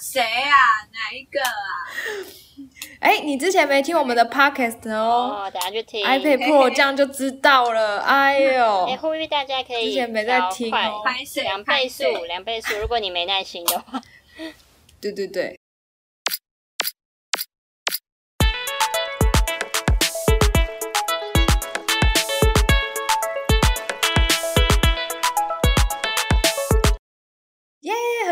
[0.00, 0.56] 谁啊？
[0.92, 1.60] 哪一个啊？
[3.00, 6.04] 哎，你之前没听我们的 podcast 哦哦，等下去听。
[6.06, 8.00] ，iPad Pro 这样就知道了。
[8.04, 11.02] 哎呦哎，，呼吁大家可以之前没在听哦？
[11.42, 12.76] 两倍速，两倍速。
[12.78, 14.00] 如果你没耐心的话，
[15.00, 15.59] 对对对。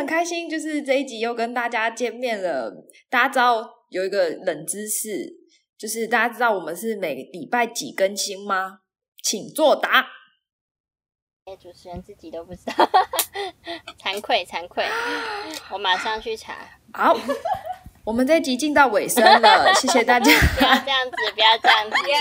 [0.08, 2.72] 开心，就是这一集又跟大家见面了。
[3.10, 5.34] 大家知道有一个冷知识，
[5.76, 8.80] 就是大家知道我们是每个礼拜几更新吗？
[9.22, 10.06] 请作答。
[11.44, 12.72] 哎主持人自己都不知道，
[14.02, 14.86] 惭愧惭愧，
[15.70, 16.56] 我马上去查。
[16.92, 17.14] 好，
[18.04, 20.30] 我们这一集进到尾声了，谢谢大家。
[20.56, 21.96] 不要这样子，不要这样子。
[22.08, 22.16] 耶！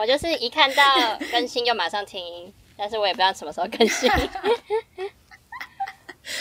[0.00, 4.10] 我就是一看到更新就马上听，但是我也不知道什么时候更新。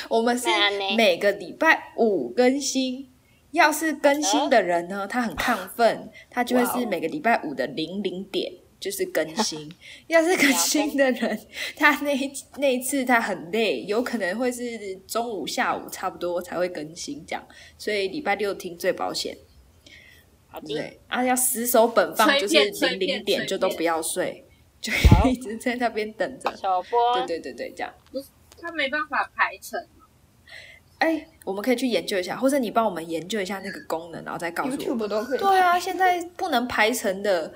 [0.09, 0.47] 我们是
[0.95, 3.09] 每个礼拜五更新。
[3.51, 9.71] 要是更新的人呢，他很亢奋，他就会是每个礼拜五的零零点就是更新。
[10.07, 11.39] 要是更新的人，
[11.75, 12.13] 他那
[12.57, 19.35] 那一次他很累，有可能会是中午、下午差不多才会更新这样，所以礼拜六听最保险，
[20.67, 20.99] 对？
[21.07, 22.53] 啊，要死守本放，就是
[22.97, 24.45] 零零点就都不要睡，
[24.81, 24.91] 就
[25.27, 26.53] 一直在那边等着。
[26.55, 27.91] 小波对对对对，这样。
[28.61, 29.79] 他没办法排成，
[30.99, 34.75] 哎，我们可以去研究一下，或者你帮我们研究一下那个功能，然后再告诉我。
[34.77, 35.39] YouTube 都可以。
[35.39, 37.53] 对啊，现在不能排成的，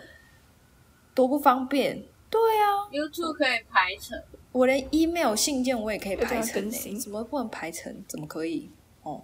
[1.13, 2.01] 多不方便。
[2.29, 4.17] 对啊，YouTube 可以排成，
[4.51, 7.93] 我连 email 信件我也可以排我成、欸，更新怎么不能排成？
[8.07, 8.69] 怎么可以？
[9.03, 9.21] 哦，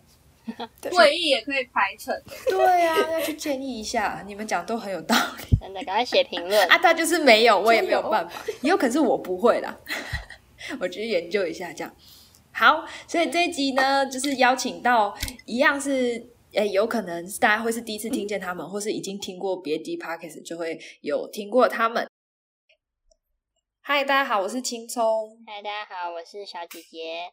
[0.92, 2.14] 会议也可以排成。
[2.50, 4.24] 对啊， 要去建议一下。
[4.28, 6.60] 你们讲都很有道理真的，赶快写评论。
[6.68, 9.78] 啊，他就是没有，我也没有办法，也有可能是我不会啦。
[10.80, 11.96] 我去研究一下，这样
[12.52, 12.86] 好。
[13.08, 16.34] 所以这一集呢，就是邀请到一样是。
[16.54, 22.10] 诶，有可能大家会是第一次听见他们，或是已经听过别的 podcast，就会有听过他们。
[23.82, 25.44] 嗨，大家好，我是青葱。
[25.46, 27.32] 嗨，大家好，我是小姐姐。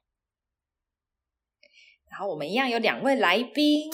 [2.11, 3.91] 然后我们一样有两位来宾，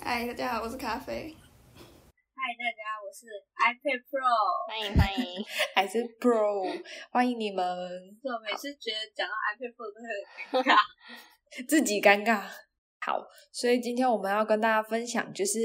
[0.00, 1.36] 嗨，大家好，我是咖啡。
[1.74, 2.81] 嗨，大家，
[3.62, 4.18] iPad Pro。
[4.66, 10.08] 欢迎欢迎，还是 Pro，欢迎你们，我每次觉得讲到 iPad Pro 都会
[10.50, 10.76] 很 尴尬。
[11.68, 12.42] 自己尴尬。
[13.00, 15.58] 好，所以今天我们要跟大家分享，就是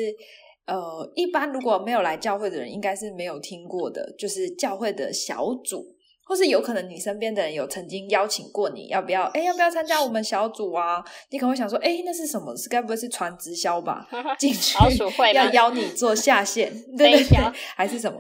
[0.66, 5.84] 呃，一般如果没有来教会的人，应该是没有听过的，就是教会的小组，
[6.28, 9.24] 或是有可能你身边的人有曾经邀请过你，要不要？
[9.34, 11.04] 哎，要不要参加我们小组啊？
[11.30, 12.56] 你可能会想说，哎，那是什么？
[12.56, 14.08] 是该不会是传直销吧？
[14.38, 17.38] 进去老鼠会要邀你做下线，对对对，
[17.76, 18.20] 还是什么？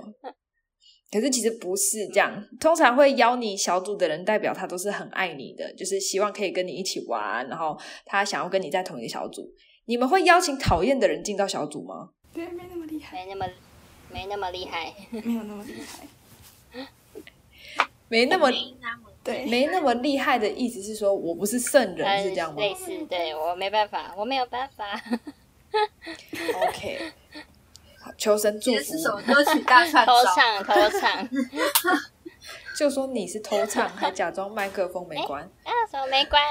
[1.09, 9.49] 可是其实不是这样，通常会邀你小组的人，代表他都是很爱你的，就是希望可以跟你一起玩，然后他想要跟你在同一个小组。
[9.85, 12.09] 你们会邀请讨厌的人进到小组吗？
[12.33, 13.45] 对，没那么厉害，没那么
[14.11, 14.93] 没那么厉害。
[15.11, 16.05] 没有那么厉害。
[18.09, 18.49] 没那么
[19.23, 24.85] 对，没那么厉害的意思是说我不是圣人，呃是这样吗类似，对我没办法，我没有办法。
[26.67, 27.11] OK，
[27.99, 30.33] 好，求神祝福是什么歌曲大串偷 烧？
[30.33, 31.29] 唱偷唱
[32.77, 35.43] 就说你是偷唱，还假装麦克风没关。
[35.63, 36.41] 啊，什么没关？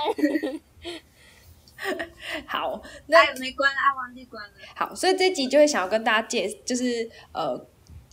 [2.46, 4.50] 好，那哎，没关，啊，忘记关了。
[4.74, 7.54] 好，所以这集就会想要跟大家介，就是呃，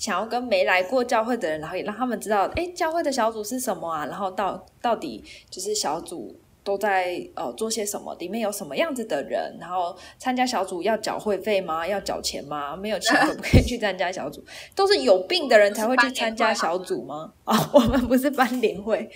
[0.04, 4.06] 想要跟没来过教会的人，然后也让他们知道，哎，教会的小组是什么啊？
[4.08, 8.14] 然后到到底就是小组都在呃做些什么？
[8.16, 9.56] 里面有什么样子的人？
[9.62, 11.88] 然后参加小组要缴会费吗？
[11.88, 12.76] 要缴钱吗？
[12.76, 14.44] 没有钱可不可以去参加小组？
[14.76, 17.32] 都是有病的人才会去参加小组吗？
[17.48, 19.10] 哦，我们不是班联会，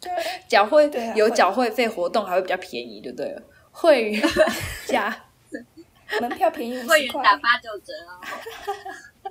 [0.00, 0.12] 对，
[0.46, 3.42] 缴会对啊有缴会费活动还会比较便宜，对不对了，
[3.72, 4.22] 会员
[4.86, 5.24] 加。
[6.20, 8.22] 门票便宜五十块，会员打八九折哦。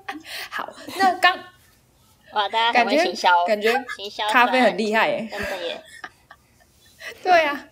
[0.50, 1.38] 好，那刚
[2.34, 5.28] 哇，大家感觉行销，感觉行销咖啡很害，厉害耶。
[5.32, 5.84] 真的耶。
[7.22, 7.68] 对啊，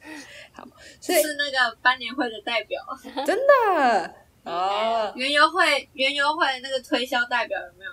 [0.53, 0.67] 好，
[0.99, 2.81] 所以是那个班年会的代表，
[3.25, 4.13] 真的
[4.43, 7.91] 哦，园游会园游会那个推销代表有没有？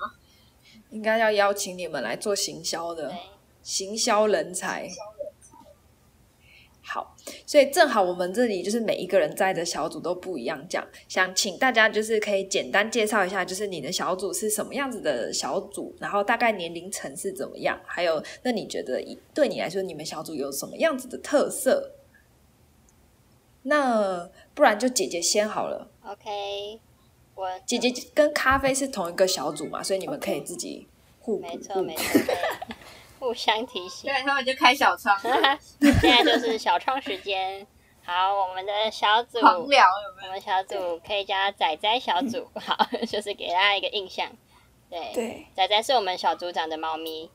[0.91, 3.15] 应该要邀请你们来做行销的，
[3.62, 4.89] 行销人才。
[6.90, 7.14] 好，
[7.44, 19.05] 所以正好我们这里就是每一个人在的小组都不一样，这样想请大家就是可以简单介绍一下，就是你的小组是什么样子的小组，然后大概年龄层是怎么样，还有那你觉得
[19.35, 21.93] 对你来说，你们小组有什么样子的特色？
[23.64, 25.90] 那不然就姐姐先好了。
[26.02, 26.81] OK，
[27.35, 30.88] 我姐姐跟咖啡是同一个小组嘛，所以你们可以自己
[31.20, 32.20] 互补没错没错。
[33.19, 34.11] 对 互相提醒。
[34.11, 37.67] 对，他们就开小窗， 现在就是小窗时间。
[38.05, 40.29] 好，我们的小组，狂聊有没有？
[40.29, 42.75] 我们小组可以叫他仔仔小组， 好，
[43.06, 44.26] 就是给大家一个印象。
[44.88, 47.31] 对，对，仔仔是我们小组长的猫咪，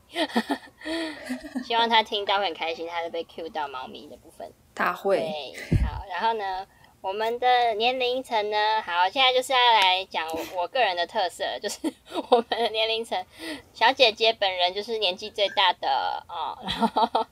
[1.64, 4.52] 希望他听到会很开心，他是被 Q 到猫咪的部分。
[4.74, 5.54] 他会对，
[5.86, 6.66] 好，然后呢，
[7.04, 11.78] 我们的年龄层呢，好，现在就是要来讲我我个人的特色，就是
[12.30, 13.22] 我们的年龄层，
[13.74, 17.26] 小姐姐本人就是年纪最大的哦，然后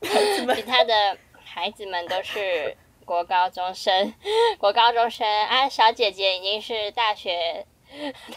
[0.54, 2.76] 其他的孩子们都是
[3.06, 4.12] 国高中生，
[4.58, 7.66] 国高中生啊，小姐姐已经是大学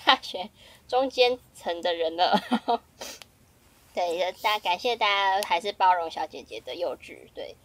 [0.05, 0.49] 大学
[0.87, 2.41] 中间层的人了。
[3.93, 7.57] 对，大感谢大家还是包容小姐姐的幼稚，对。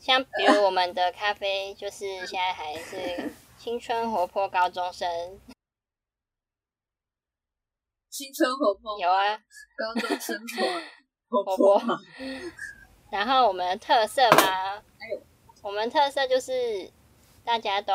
[0.00, 5.38] 像比如我们的咖啡，就是现在还是青春活泼高中生，
[8.08, 9.36] 青春活泼，有啊，
[9.76, 10.38] 高中生
[11.28, 12.00] 活活活泼，
[13.10, 15.22] 然后我们的特色嘛哎呦，
[15.60, 16.90] 我们特色就是
[17.44, 17.92] 大家都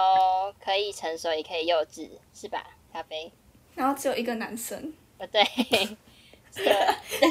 [0.63, 2.77] 可以成熟，也可以幼稚，是吧？
[2.93, 3.31] 咖啡，
[3.73, 5.43] 然后只有一个男生，呃，对，
[6.55, 6.63] 是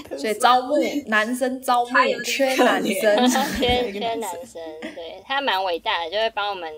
[0.08, 0.74] 的，所以招募
[1.06, 3.28] 男生招募缺男生，
[3.58, 4.62] 缺 缺男生，
[4.94, 6.72] 对他蛮伟大的，就会帮我们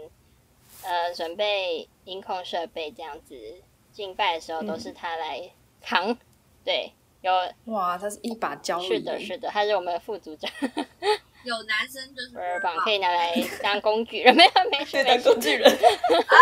[0.82, 3.34] 呃准备音控设备，这样子
[3.93, 5.43] 敬拜的时候都是他来
[5.82, 6.16] 扛，
[6.64, 7.32] 对，有
[7.66, 10.50] 哇，他是一把交椅，是的，是的，他是我们的副组长，
[11.46, 12.37] 有男生就是
[12.84, 16.37] 可以拿来当工具人， 没有没事当工，具人啊，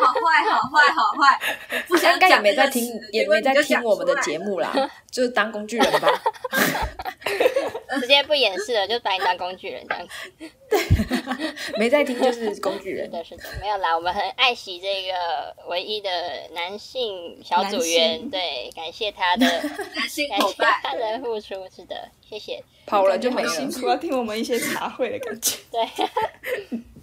[0.00, 1.40] 好坏，好坏，好坏，
[1.70, 4.42] 我不想应该也没在听也没在听我们的节目。
[4.42, 4.70] 目啦，
[5.08, 6.08] 就是当工具人吧。
[8.00, 10.32] 直接不掩饰了，就把你当工具人这样子。
[10.68, 10.80] 对
[11.78, 13.04] 没在听就是工具人。
[13.06, 16.10] 是的，是的，没有啦，我们很爱惜这个唯一的
[16.52, 19.46] 男性小组员，对，感谢他的
[19.94, 22.62] 男性感谢伙伴，他的付出，是的，谢谢。
[22.86, 23.70] 跑了就没辛。
[23.70, 25.86] 苦，要听我们一些茶会的感觉，对，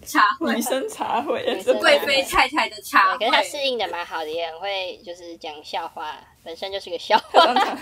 [0.04, 7.46] 茶会女，生茶会，女生贵妃太太的茶会，可是她，适应的蛮好的，也很会就是讲笑话，本身就是个笑话。
[7.46, 7.78] 常常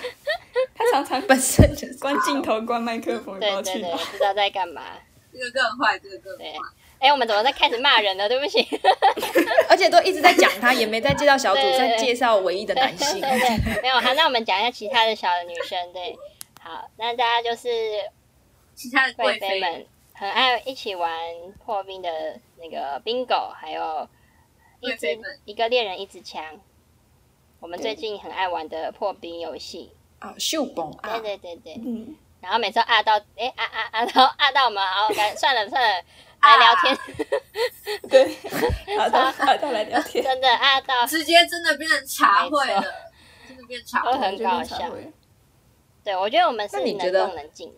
[0.74, 4.82] 他常常本身就是关镜头、关麦克风，对对对，不知道在干嘛。
[5.32, 6.58] 这个更坏，这个更对坏。
[6.98, 8.28] 哎，我们怎么在开始骂人了？
[8.28, 8.66] 对不起。
[9.70, 13.20] 而且都一直在讲他，也没在介绍小组，在介绍唯一的男性。
[13.20, 15.92] 对对对，没有好，那我们讲一下其他的小的女生。
[15.92, 16.18] 对，
[16.60, 17.68] 好，那大家就是
[18.74, 21.10] 其他的贵贵妃妃们很爱一起玩
[21.64, 24.08] 破冰的那个 bingo，还有
[24.80, 26.42] 一支贵妃们一个猎人一支枪。
[27.60, 31.18] 我们最近很爱玩的破冰游戏，啊，秀崩啊。
[31.18, 36.04] 对，对对对，嗯，然后每次都啊到哎啊啊啊， 然后啊到我们，好，干算了算了，
[36.40, 36.98] 来聊天，
[38.08, 42.82] 对，好的，好的，来聊天，真的啊到，直接真的变成茶会了，
[43.48, 44.12] 真的变茶会。
[44.12, 44.90] 都很搞笑。
[46.04, 47.74] 对我觉得我们是能那你觉得动能静，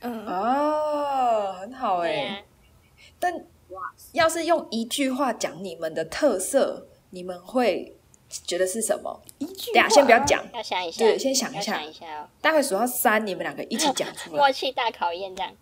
[0.00, 2.42] 嗯，哦，很好哎、对啊，
[3.18, 3.44] 但
[4.12, 7.96] 要是用一句话讲你们的特色，你们会
[8.44, 9.20] 觉得是什么？
[9.38, 12.28] 一句等下先不要讲，要想一下，对先想一下想一下哦。
[12.40, 14.50] 待会数到三，你们两个一起讲出来默。
[14.50, 15.52] 契大考验这样。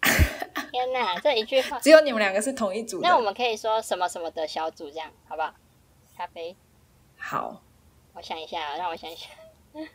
[0.70, 3.08] 天哪，这一句话，只有你们两个是同一组的。
[3.08, 5.54] 那我们可以说什么什么的小组这样，好不好？
[6.16, 6.56] 咖啡，
[7.16, 7.62] 好，
[8.14, 9.26] 我想一下啊，让我想一下。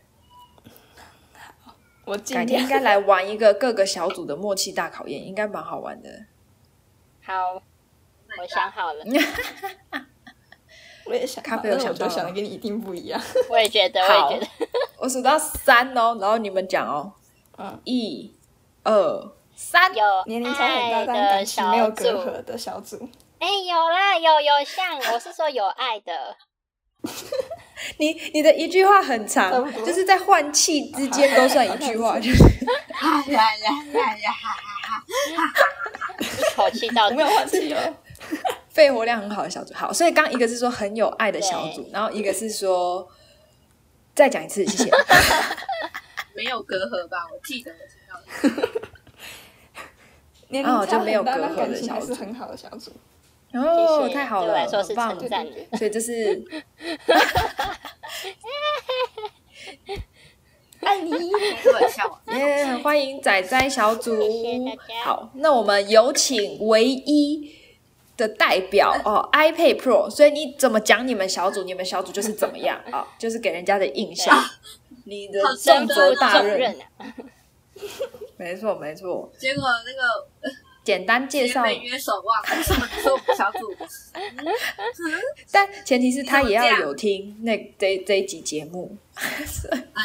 [2.05, 6.25] 我尽改天应量，该来玩一个各个小组的默契大考验，应该蛮好玩的。
[7.21, 7.53] 好，
[8.37, 9.05] 我想好了，
[11.05, 13.21] 我也想，咖啡我想到了觉得想的跟你一定不一样。
[13.49, 14.47] 我也觉得，我也觉得。
[14.97, 17.11] 我数到三哦，然后你们讲哦，
[17.57, 18.33] 嗯，一、
[18.83, 19.93] 二、三。
[19.93, 22.97] 有年龄差很爱大，但的感情没有隔，阂的小组，
[23.39, 26.37] 哎，有啦，有有像，我是说有爱的，
[27.97, 32.43] 你你的一句话很差长就是在换气之间都算一句话，就是
[32.95, 34.31] 哎呀呀呀呀！
[34.31, 37.21] 哈哈哈一口气到没。
[37.21, 37.93] 有换气哦。
[38.73, 39.73] 肺活量很好的小组。
[39.73, 43.07] 好，所以刚一个是说很有爱的小组，然后一个是说
[44.15, 44.91] 再讲一次，谢谢。
[46.35, 47.27] 没有隔阂吧？
[47.31, 48.19] 我记得我听到
[48.73, 48.81] 的。
[50.49, 52.91] 年龄差哦就没有很大，隔阂的但感情还小组是很好的小组。
[53.53, 55.51] 哦，谢谢太好了，很棒称赞的。
[55.77, 56.43] 所以这是
[60.81, 61.11] 爱你，
[62.35, 65.03] 耶很欢迎仔仔小组谢谢大家。
[65.05, 67.55] 好，那我们有请唯一
[68.17, 70.09] 的代表哦，iPad Pro。
[70.09, 74.43] 所以你怎么讲你们小组，你们小组就是怎么样啊、 就是给人家的印象。
[75.05, 77.13] 你的好重责大任任，啊！
[78.37, 79.29] 没错没错。
[79.37, 80.49] 结果那个呃
[80.83, 83.73] 简单介绍，被约手忘，为什么你说我们小组？
[85.51, 88.95] 但前提是他也要有听那这这一集节目。
[89.15, 89.23] 啊，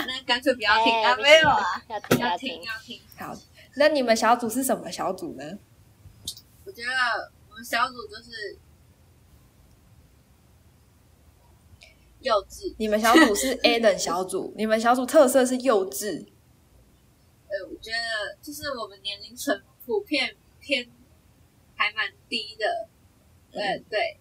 [0.07, 3.01] 那干脆不要听哎啊，没有啊，要听要要听，要听。
[3.19, 3.37] 好，
[3.77, 5.45] 那你们小组是什么小组呢？
[6.65, 8.57] 我觉得我们小组就是
[12.21, 16.25] 幼稚，你们小组是 A 等小组，你们小组特色是幼稚。
[17.49, 20.89] 呃，我觉得就是我们年龄层普遍偏
[21.75, 22.89] 还蛮低的，
[23.51, 24.21] 呃，对，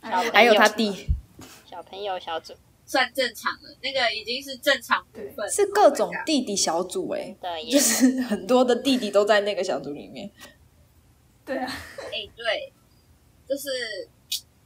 [0.00, 1.06] 还有他弟
[1.64, 7.36] 小朋友小组算正常了，那个已经是正常部分，是各种弟弟小组哎、
[7.70, 10.28] 就是很多的弟弟都在那个小组里面。
[11.46, 11.72] 对啊，
[12.12, 12.72] 哎、对，
[13.48, 14.08] 就是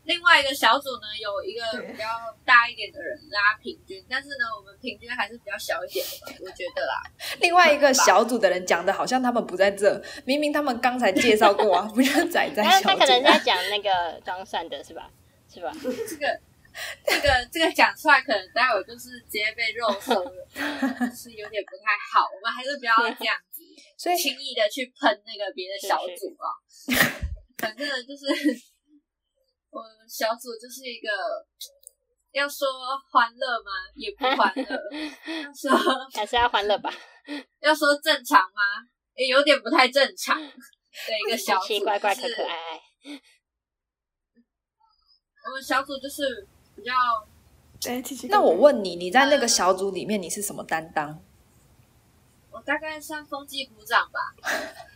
[0.04, 2.04] 另外一个小组呢，有一个比较
[2.44, 7.02] 大一点的人拉平均，但是呢，我们平均还是比较小一点的吧，我觉得啦。
[7.40, 12.98] 另外一个小组的人讲的好像他们不在这，明明他们刚才介绍过啊，不就仔 仔他他小组？
[13.00, 15.10] 可能在讲那个装蒜的是吧？
[15.52, 15.70] 是吧？
[15.82, 16.40] 这个
[17.04, 20.46] 这个这个讲出来，可能待会就是直接被肉搜了，
[21.12, 22.24] 是有点不太好。
[22.32, 23.49] 我们还是不要这样子
[24.00, 26.48] 所以轻易的去喷那个别的小组啊。
[27.58, 28.24] 反正，就是
[29.68, 31.08] 我们小组就是一个
[32.32, 32.66] 要说
[33.12, 33.70] 欢乐吗？
[33.94, 34.64] 也不欢乐。
[34.64, 35.70] 要说
[36.16, 36.90] 还是要欢乐吧？
[37.60, 38.88] 要说正常吗？
[39.16, 42.80] 也有点不太正常 的一个小组，奇奇怪怪、可就是可爱爱。
[45.46, 46.92] 我们小组就是比较
[48.30, 51.22] 那我问你，你在那个小组里面你是什么担当？
[52.60, 54.20] 我大概算风纪股长吧，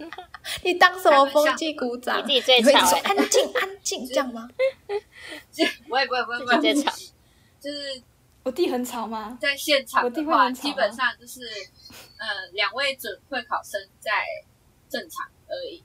[0.62, 2.22] 你当什么风纪鼓掌？
[2.28, 4.46] 你自己最吵欸说安静安静 这样吗？
[5.88, 6.92] 不会不会不会不会，吵，
[7.58, 8.02] 就是
[8.42, 9.38] 我弟很吵吗？
[9.40, 11.40] 在现场我弟的话，会很吵基本上就是
[12.18, 14.10] 呃两位准会考生在
[14.90, 15.82] 正常而已，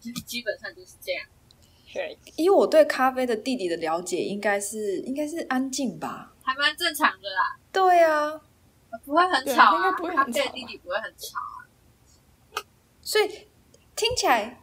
[0.00, 1.24] 就基本上就是这样。
[1.86, 6.32] 是以我对咖啡的弟弟的了解，应该是应该是安静吧？
[6.42, 8.40] 还蛮正常的啦，对啊，
[9.04, 11.66] 不会很吵啊应该不会，他很吵对弟弟不会很吵啊。
[13.00, 13.48] 所以
[13.96, 14.60] 听起来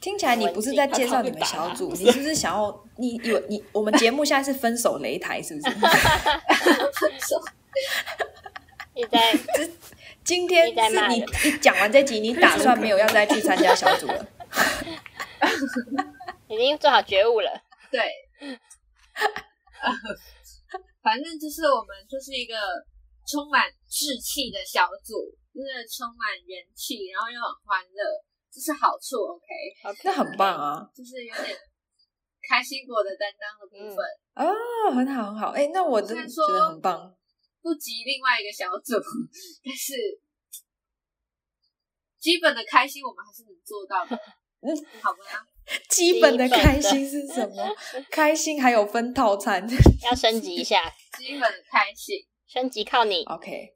[0.00, 5.70] 听起来你不是在介绍你们小组，你是不是想要你有你我们节目现在是分手擂台，是不是？
[5.70, 7.40] 分手
[8.94, 9.36] 一直在
[10.22, 11.24] 今天是你
[11.60, 14.26] 讲完这集，你打算没有要再去参加小组了？
[16.48, 17.50] 已经做好觉悟了。
[17.90, 18.00] 对，
[21.02, 22.54] 反正就是我们就是一个
[23.26, 28.02] 充满志气的小组，就是充满元气，然后又很欢乐，
[28.52, 29.16] 这是好处。
[29.24, 30.90] OK，OK，那很棒啊！
[30.94, 31.56] 就是有点
[32.48, 34.04] 开心果的担当的部分，
[34.34, 34.44] 啊，
[34.94, 37.16] 很好很好，哎，那我真的觉得很棒。
[37.62, 38.94] 不及另外一个小组，
[39.64, 39.94] 但是
[42.18, 44.14] 基本的开心我们还是能做到的，
[44.60, 45.48] 嗯，好吗？
[45.88, 47.74] 基本的开心是什么？
[48.10, 49.66] 开心还有分套餐。
[50.02, 52.18] 要升级一下，基本的开心，
[52.54, 53.24] 升级靠你。
[53.24, 53.74] OK，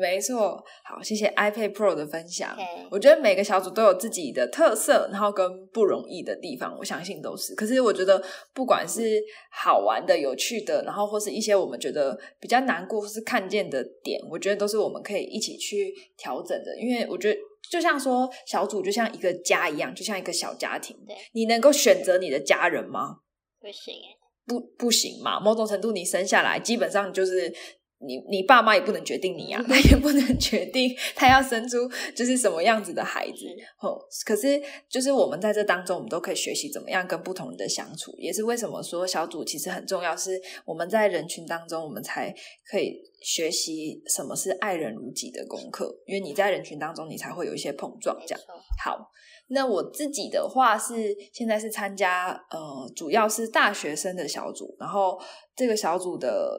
[0.00, 0.64] 没错。
[0.82, 2.58] 好，谢谢 iPad Pro 的分享。
[2.90, 7.54] 我觉得每个小组都有自己的特色，然后跟不容易的地方，我相信都是。
[7.54, 8.20] 可是我觉得，
[8.52, 16.76] 不管是好玩的、有趣的，然后或是一些我们觉得比较难过或是看见的点，我觉得都是我们可以一起去调整的。
[16.80, 17.38] 因为我觉得，
[17.70, 21.14] 就像说小组就像一个家一样，就像一个小家庭对。
[21.34, 23.18] 你能够选择你的家人吗？
[23.60, 24.18] 不行哎，
[24.48, 27.54] 不不行嘛，某种程度你生下来基本上就是
[28.00, 31.76] 你你爸妈也不能决定你啊， 他也不能决定他要生出
[32.14, 33.44] 就是什么样子的孩子。
[33.80, 42.32] 哦，可是就是我们在这当中，我们都可以学习怎么样跟不同人的相处，也是为什么说小组其实很重要，是我们在人群当中，我们才
[42.70, 48.40] 可以学习什么是爱人如己的功课，因为你在人群当中，你才会有一些碰撞这样。
[48.80, 49.10] 好，
[49.50, 55.20] 那我自己的话是现在是参加呃，主要是大学生的小组，然后
[55.56, 56.58] 这个小组的，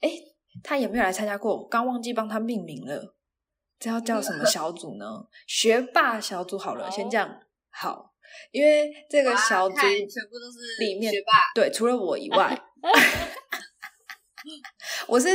[0.00, 0.10] 哎，
[0.62, 1.66] 他有没有来参加过？
[1.66, 3.14] 刚忘记帮他命名了，
[3.78, 5.04] 这要叫什么小组呢？
[5.46, 7.28] 学霸小组好了，好先这样
[7.70, 8.12] 好，
[8.52, 9.82] 因为这个哇小组全
[10.30, 12.56] 部都是里面学霸，对，除了我以外，
[15.06, 15.28] 我是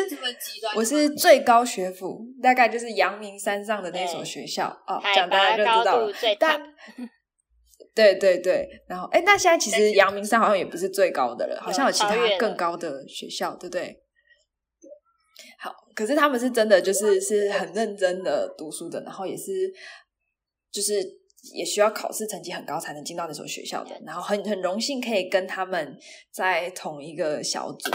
[0.76, 4.68] 我是最高学府，大概就是阳明山上的那所对学校。
[4.88, 6.08] 哦，海讲大家就知道
[6.40, 6.62] 但
[7.96, 14.04] 对对对，然后哎，那现在其实阳明山好像也不是最高的了，好像有其他更高的学校，对不对？
[15.60, 19.74] 好，可是他们是真的就是是很认真的读书的，然后也是
[20.72, 20.94] 就是
[21.54, 25.98] 也需要考试成绩很高才能进到那所学校的，然后很很荣幸可以跟他们
[26.32, 27.92] 在同一个小组，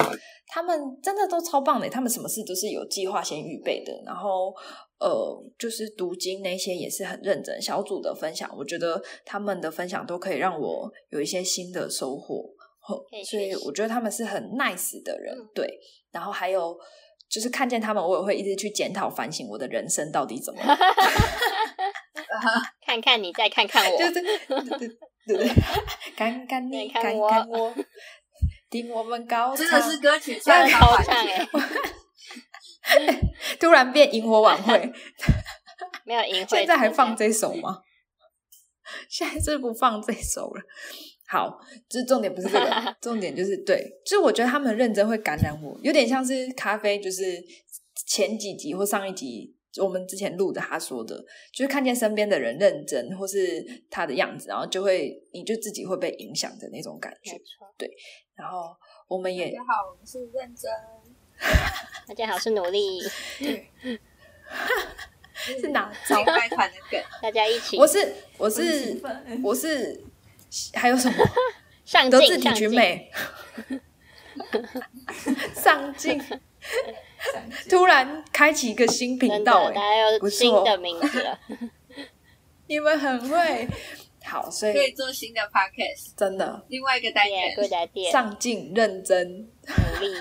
[0.49, 4.55] 他们真的都超棒的，他们什么事都是有计划先预备的，然后
[4.99, 7.61] 呃，就是读经那些也是很认真。
[7.61, 12.55] 小组的分享，我觉得他们的分享都可以让我有一些新的收获，
[13.29, 15.79] 所以我觉得他们是很 nice 的人，对。
[16.11, 16.79] 然后还有
[17.29, 20.61] 就是看见他们，我也会一直去检讨反省我的人生到底怎么。
[22.93, 25.49] 看看你，再看看我，对对对对对，
[26.15, 27.75] 看看 你，看看我，
[28.69, 31.49] 听我们高唱， 真的是歌曲唱高唱哎！
[33.59, 34.93] 突然变萤火晚会，
[36.05, 37.81] 没有萤火，现在还放这首吗？
[39.09, 40.61] 现在是不放这首了。
[41.27, 41.59] 好，
[41.89, 47.43] 就是重点不是这个，重点就是对，就是我觉得他们认真会感染我，有点像是咖啡，就是
[48.07, 49.57] 前几集或上一集。
[49.81, 57.41] 我们之前录的，他说的，就是看见身边的人认真，或是他的样子，然后就会，你就自己会被影响的那种感觉。
[57.79, 57.91] 对。
[58.35, 58.77] 然后
[59.09, 60.71] 我们也大家好，我们是认真。
[62.09, 63.01] 大家好，是努力。
[63.39, 63.71] 对。
[65.35, 67.03] 是哪招拜团的梗？
[67.23, 67.77] 大家一起。
[67.79, 69.01] 我是我是
[69.43, 70.05] 我是
[70.75, 71.17] 还有什么？
[71.85, 73.11] 上进，德智体群美。
[75.55, 76.21] 上进。
[77.69, 81.39] 突然开启一个新频道，大家有新的名字了。
[82.69, 83.69] 你们很会，
[84.25, 86.65] 好，所以可以做新的 podcast，真的。
[86.69, 87.53] 另外一个单元，
[88.11, 90.15] 上进、认真、努力、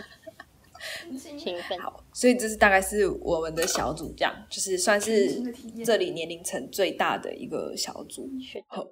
[1.38, 1.80] 勤奋。
[1.80, 5.42] 好，所以这是大概是我们的小组，这样就是算是
[5.86, 8.30] 这里年龄层最大的一个小组。
[8.68, 8.84] 好，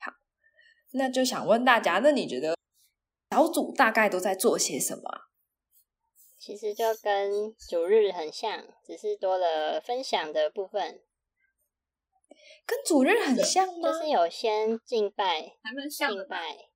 [0.00, 0.12] 好，
[0.92, 2.56] 那就想问大家，那你觉得
[3.30, 5.02] 小组大概都在做些什么？
[6.44, 11.00] 其实就跟主日很像，只是多了分享的部分。
[12.66, 13.92] 跟主日很像吗？
[13.92, 15.52] 就是有先敬拜，
[15.88, 16.68] 敬拜、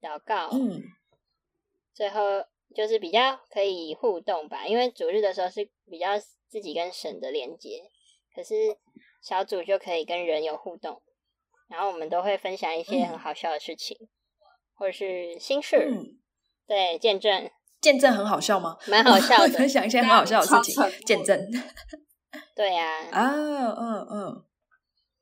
[0.00, 0.80] 祷告，嗯，
[1.92, 4.64] 最后就是比较可以互动吧。
[4.68, 6.16] 因为主日的时候是比较
[6.46, 7.90] 自己跟神的连接，
[8.32, 8.78] 可是
[9.20, 11.02] 小组就可以跟人有互动。
[11.66, 14.08] 然后我们都会分享一些很好笑的事情，
[14.74, 15.90] 或者是心事，
[16.68, 17.50] 对，见证。
[17.82, 18.78] 见证很好笑吗？
[18.86, 21.04] 蛮好笑的， 分享一些很好笑的事情。
[21.04, 21.38] 见证，
[22.54, 24.44] 对呀，啊，嗯嗯，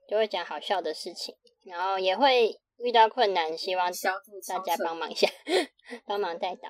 [0.08, 3.90] 就会讲好笑的事情，然后也会遇到困难，希望
[4.46, 5.26] 大家帮忙一下，
[6.06, 6.68] 帮忙带导。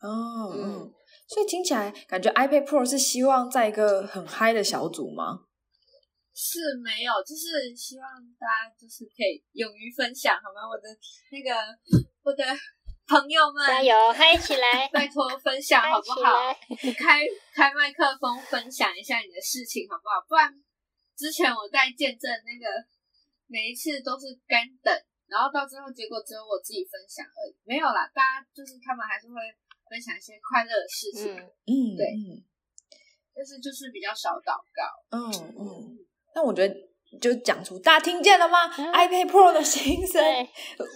[0.00, 0.92] 哦，嗯，
[1.28, 5.44] 所以听起来感觉 iPad Pro 是希望在一个很嗨的小组吗？
[6.34, 8.04] 是没有，就是希望
[8.38, 10.68] 大家就是可以勇于分享，好吗？
[10.68, 10.88] 我的
[11.30, 11.56] 那个，
[12.24, 12.44] 我的。
[13.08, 14.88] 朋友们，加油，嗨起来！
[14.92, 16.52] 拜托分享好不好？
[16.98, 17.22] 开
[17.54, 20.24] 开麦克风分享一下你的事情好不好？
[20.28, 20.52] 不然
[21.16, 22.66] 之前我在见证那个
[23.46, 24.92] 每一次都是干等，
[25.26, 28.10] 然后到最后结果只有我自己分享而已，没有啦。
[28.12, 29.34] 大家就是他们还是会
[29.88, 31.30] 分享一些快乐的事情，
[31.66, 32.10] 嗯，对，
[33.34, 35.98] 但是就是比较少祷告，嗯嗯。
[36.34, 36.74] 那我觉得
[37.20, 40.22] 就讲出大家听见了吗？iPad Pro 的 心声，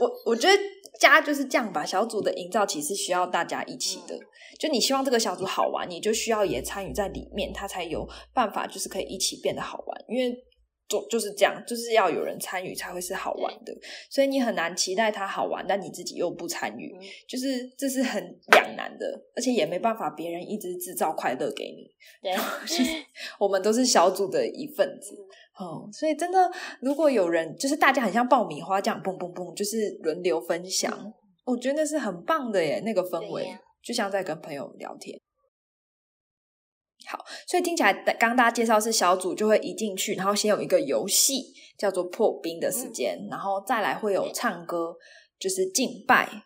[0.01, 0.63] 我我觉得。
[0.99, 4.19] 家就是这样吧，小组的营造其实需要大家一起的。
[4.59, 10.05] 就你希望这个小组好玩，你就需要也参与在里面，它才有办法，就是可以一起变得好玩。
[10.09, 10.37] 因为
[10.87, 13.73] 就就是这样，就是要有人参与才会是好玩的。
[14.11, 16.95] 所以你很难期待它好玩，但你自己又不参与，
[17.27, 21.89] 就是这是很两难的，而且也没办法，别人一直制造快乐给你。
[22.21, 22.37] 对，
[23.41, 25.17] 我们都是小组的一份子。
[25.61, 30.91] 哦，所以真的，如果有人就是大家很像爆米花这样，嘣嘣嘣，就是轮流分享，
[31.45, 35.21] 我觉得是很棒的耶，那个氛围就像在跟朋友聊天。
[37.07, 44.95] 好，所以听起来刚刚大家介绍是小组就会一进去，然后先有一个游戏叫做破冰的时间，然后再来会有唱歌，
[45.39, 46.45] 就是敬拜。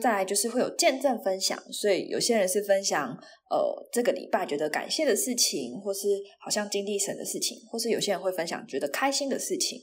[0.00, 3.16] 再来就是会有见证分享，所以有些人是分享
[3.50, 9.80] 呃这个礼拜觉得感谢的事情，或是好像经历神的事情，或是有些人会分享觉得开心的事情。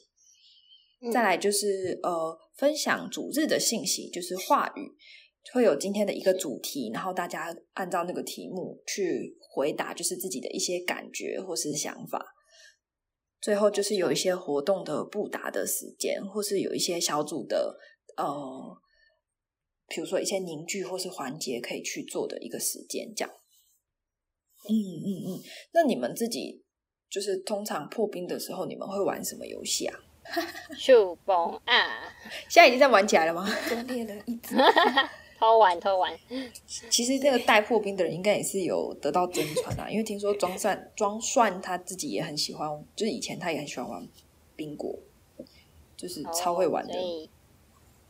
[1.12, 4.91] 再来就是呃分享主日的信息，就是话语
[5.52, 12.23] 会有今天的一个主题，然后大家按照那个题目去回答，就是自己的一些感觉或是想法。
[13.41, 17.78] 最后就是有一些活动的布达的时间，或是有一些小组的
[18.17, 18.83] 呃。
[19.94, 23.32] 比如说一些凝聚或是环节可以去做的一个时间，这样。
[24.68, 25.40] 嗯嗯嗯，
[25.72, 26.64] 那你们自己
[27.12, 29.96] 就是通常破冰的时候，你们会玩什么游戏啊？
[30.76, 32.12] 树崩啊！
[32.50, 33.46] 现在已经在玩起来了吗？
[35.38, 36.18] 偷玩偷玩。
[36.90, 44.08] 其实这个带破冰的人应该也是有得到真传啊，因为听说庄算庄算他自己也很喜欢，就是以前他也很喜欢玩
[44.56, 44.98] 冰果，
[45.96, 46.96] 就是超会玩的。
[46.96, 47.28] 哦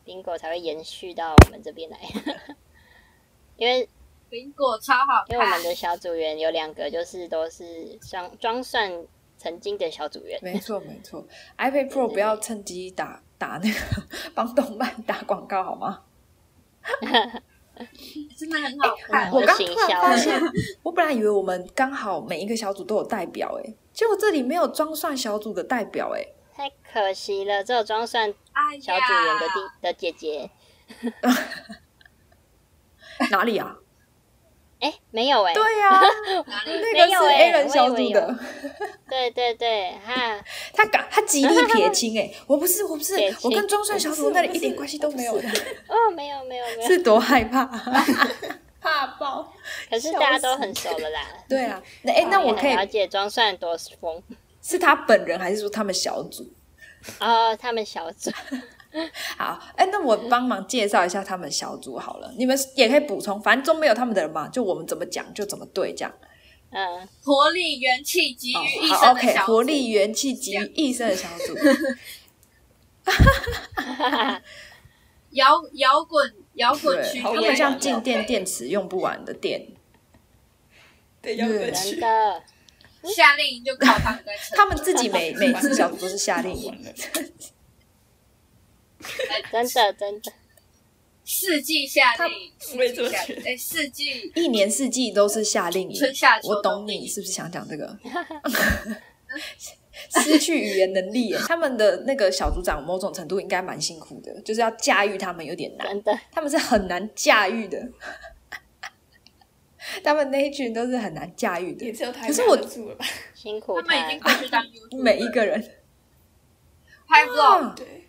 [0.03, 1.97] 所以宾果才会延续到我们这边来。
[3.55, 3.87] 因为
[4.29, 8.91] 苹果超好因为我们，的小组员有两个，就是都是装装蒜
[9.37, 10.39] 曾经的小组员。
[10.41, 11.25] 没错没错
[11.57, 13.79] ，iPad Pro 不要趁机打打那个
[14.33, 16.01] 帮动漫打广告好吗？
[18.37, 19.31] 真的很好看。
[19.31, 20.39] 我刚行突然销发现，
[20.83, 30.49] 我本来以为我们刚好每一个小组都有代表，哎，结果这里没有装蒜小组的代表，哎，太可惜了，只有装蒜哎，小组员的弟的姐姐。
[33.31, 33.75] 哪里啊？
[34.79, 35.89] 哎，没有哎、对呀、
[36.45, 36.71] 哪里？
[36.73, 38.37] 那个是没有欸 A 人小组的，
[39.09, 40.43] 对对对，哈，
[40.75, 45.47] 他敢他极力撇清， 哎，我不是我不是我跟装蒜小组那里一点关系都没有的，
[45.87, 47.65] 哦，没有没有没有，是多害怕。
[48.81, 49.53] 怕爆！
[49.89, 51.21] 可是大家都很熟了啦。
[51.47, 54.21] 对啊，那哎，那我可以了解装蒜多疯
[54.61, 56.45] 是他本人还是说他们小组？
[57.19, 58.31] 哦，他们小组。
[59.37, 66.13] 好，哎，那我帮忙介绍一下他们小组好了，你们也可以补充，反正中没有他们的人嘛，就我们怎么讲就怎么对，这样。
[66.69, 69.51] 嗯，活力、元气集哦于一好，OK，身的小组。
[69.51, 71.55] 活力、元气集于一身的小组。
[75.31, 79.67] 摇摇滚摇滚区，对，他们像演静电电池用不完的电，
[81.21, 82.43] 对，摇滚真区，的，
[83.15, 84.57] 夏令营就靠他们在撑。
[84.57, 86.71] 他们自己每每次小组都是夏令营，
[89.51, 90.31] 真的真的，
[91.25, 95.95] 四季夏令营，我也四季夏这么觉哎，四季一年四季都是夏令营。
[95.97, 97.97] 春夏秋我懂你是不是想讲这个？
[100.09, 107.77] 失去语言能力，他们的那个小组长某种程度应该蛮辛苦的，就是要驾驭他们有点难，真的，他们是很难驾驭的。
[110.03, 113.05] 他们那一群都是很难驾驭的也，只有他可是我拿得住了吧？
[113.33, 114.31] 辛苦他们已经过。
[114.33, 114.65] 去当
[115.01, 115.61] 每一个人
[117.07, 118.07] 拍 vlog，对，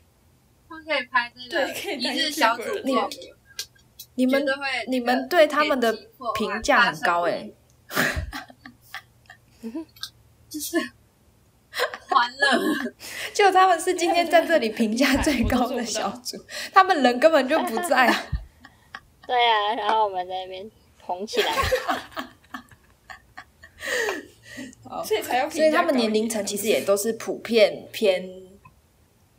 [0.68, 3.12] 他们可以拍那个对可以当一日小组 vlog，
[4.14, 5.92] 你们绝对会你们对他们的
[6.38, 7.50] 评价很高哎、
[10.48, 10.76] 就是
[12.08, 12.92] 欢乐。
[13.34, 16.36] 就他们是今天在这里评价最高的小组，
[16.72, 18.22] 他们人根本就不在啊。
[19.26, 20.70] 对啊，然后我们在那边
[21.04, 21.52] 捧起来，
[25.04, 28.28] 所以才要所以他们年龄层其实也都是普遍偏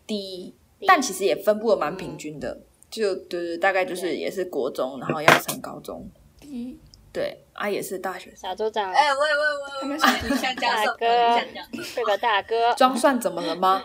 [0.05, 0.53] 低，
[0.85, 2.61] 但其实也分布的蛮平均的。
[2.89, 6.07] 就对对，大概就是也是国中，然后要上高中，
[6.39, 6.79] 低，
[7.11, 8.37] 对啊，也是大学生。
[8.37, 9.31] 小组长哎，喂喂喂
[9.65, 9.99] 喂，他们
[10.37, 10.71] 想讲？
[10.71, 13.83] 大哥你想讲是个大哥，装蒜怎么了吗？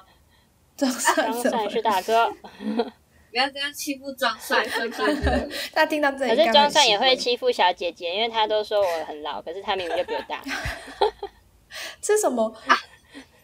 [0.77, 1.69] 装蒜装怎么了？
[1.69, 2.33] 蒜是大哥，
[3.31, 10.43] 不要这样欺负装蒜，装蒜大家听到这里可是装蒜也会欺负小姐姐，因为他都说我很老，可是他明明就比我大。
[12.03, 12.53] 这是什么？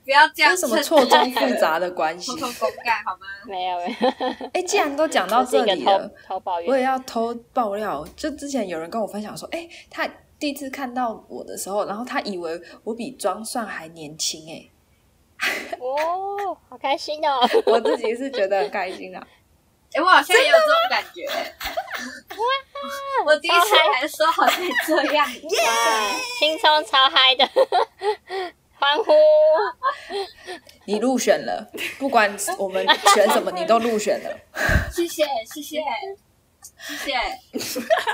[0.04, 2.46] 不要这样，这什么错综复杂的 关系偷？
[2.46, 3.26] 偷公干好吗？
[3.46, 6.70] 没有没有，哎，既然都讲到这里了偷，偷抱怨。
[6.70, 14.68] 我也要偷爆料，就之前有人跟我分享说，哎、他第一次看到我的时候，然后他以为我比装蒜还年轻、哎，
[15.80, 17.40] 哦，好开心哦！
[17.66, 19.26] 我自己是觉得很开心啊。
[19.94, 21.26] 哎，我好像也有这种感觉。
[23.24, 25.30] 我第一次来的时候好像也这样， 哇，
[26.38, 27.48] 轻松超嗨的，
[28.78, 29.12] 欢呼！
[30.84, 34.38] 你入选了，不管我们选什么，你都入选了。
[34.92, 35.80] 谢谢谢谢
[36.78, 37.14] 谢谢，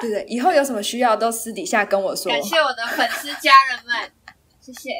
[0.00, 2.30] 对对，以后有什么需要都私底下跟我说。
[2.30, 4.12] 感谢我的粉丝家人们，
[4.60, 4.90] 谢谢。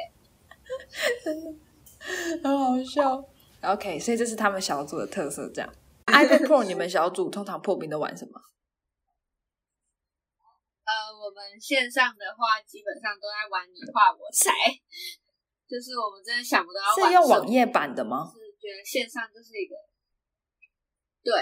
[2.43, 3.25] 很好笑。
[3.63, 5.49] OK，所以这是他们小组的特色。
[5.55, 5.73] 这样
[6.21, 8.41] iPad Pro 你们小组通常破冰都玩什么？
[10.85, 14.51] 呃，我们线上的话，基本上都在玩你画我猜，
[15.67, 18.29] 就是我们真的想不到要玩是用网页版的吗？
[18.35, 19.75] 是觉得线上就是一个，
[21.23, 21.33] 对，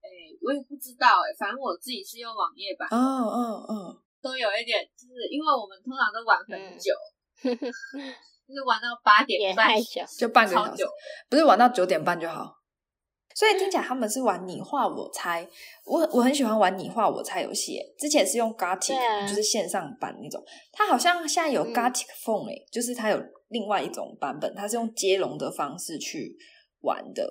[0.00, 0.08] 哎、
[0.42, 6.92] 我也不知道哎、反正我自己是用网页版，哦哦哦，都有一点，就是因为我们通常都玩很嗯久，
[8.48, 9.76] 就是玩到八点半
[10.18, 10.84] 就半个小时，，
[11.28, 12.56] 不是玩到九点半就好。
[13.36, 15.46] 所以听起来他们是玩你画我猜，
[15.84, 17.78] 我我很喜欢玩你画我猜游戏。
[17.98, 20.42] 之前是用 Gartic，、啊就是线上版那种。
[20.72, 26.34] 它好像现在有嗯 Gartic Phone 诶、就是它有另外一种版本，它是用接龙的方式去
[26.80, 27.30] 玩的。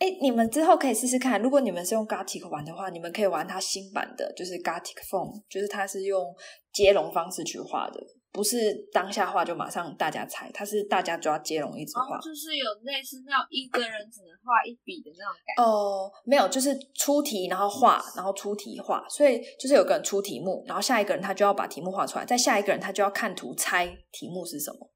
[0.00, 6.34] 哎、你们之后可以试试看，如果你们是用 Gartic 玩的话，你们可以玩它新版的，就是 Gartic Phone，就是它是用
[6.72, 8.00] 接龙方式去画的，
[8.36, 12.18] 不是当下画就马上大家猜，它是大家就要接龙一直画。
[12.18, 15.62] 就是有类似那种一个人只能画一笔的那种感觉。
[15.64, 24.90] 哦，没有，就是出题，然后画，然后出题画，所以就是有个人出题目，然后下一个人他就要把题目画出来，再下一个人他就要看图猜题目是什么。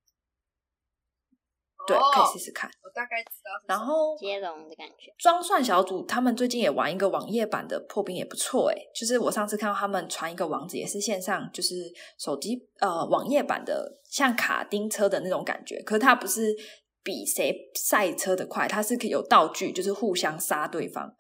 [1.86, 2.70] 对，哦可以试试看。
[2.82, 3.50] 我大概知道。
[3.66, 5.12] 然后接龙的感觉。
[5.18, 8.90] 装蒜小组他们最近也玩一个网页版的破冰，也不错诶。
[8.94, 11.74] 就是我上次看到他们传一个网址，也是线上，就是
[12.18, 15.80] 手机呃网页版的，像卡丁车的那种感觉。
[15.82, 16.54] 可是它不是
[17.02, 21.14] 比谁赛车的快，它是可以有道具，就是互相杀对方，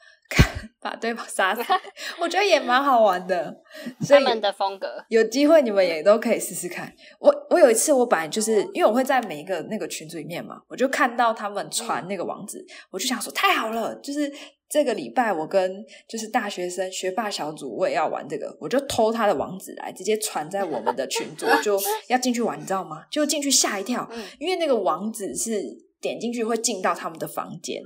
[0.80, 1.62] 把对方杀死。
[2.20, 3.62] 我觉得也蛮好玩的。
[4.00, 6.92] 所以他们的风格，有机会你们也都可以试试看。
[7.18, 14.32] 我我有一次，我本来就是因为我会在每一个那个群组里面嘛，我就看到他们传那个网址，我就想说太好了，就是
[14.68, 23.04] 这个礼拜我跟就是大学生学霸小组，我也要玩这个，我就偷他的网址来，直接传在我们的群组， 就要进去玩，你知道吗？
[23.10, 25.62] 就进去吓一跳，嗯因为那个网址是
[26.00, 27.82] 点进去会进到他们的房间，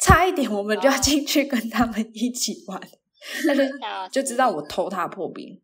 [0.00, 2.80] 差一点我们就要哦进去跟他们一起玩，
[3.46, 5.60] 但 是笑死就知道我偷他破冰。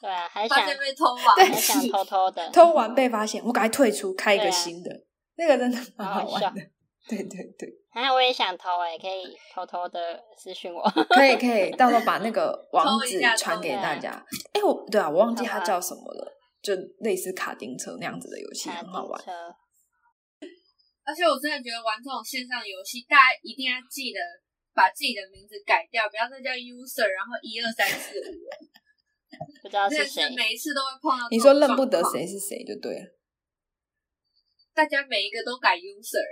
[0.00, 4.90] 对啊，还想发现被偷完，还想偷偷的，偷完被发现，我赶快退出，开一个新的，
[5.36, 6.60] 那个真的蛮好玩的。
[7.08, 10.82] 对对对，啊，我也想偷哎，可以偷偷的私讯我。
[11.08, 14.24] 可以可以，到时候把那个网址传给大家。
[14.52, 19.20] 哎，我对啊，我忘记它叫什么了，就类似卡丁车那样子的游戏，很好玩。
[21.10, 24.20] 而且我真的觉得玩这种线上游戏，大家一定要记得
[24.72, 28.46] 把自己的名字改掉，不要再叫 user，然后一二三四五，
[29.60, 30.36] 不知道是谁是。
[30.38, 31.26] 每一次都会碰到。
[31.34, 33.10] 你说认不得，谁是谁就对了。
[34.72, 36.22] 大家每一个都改 user，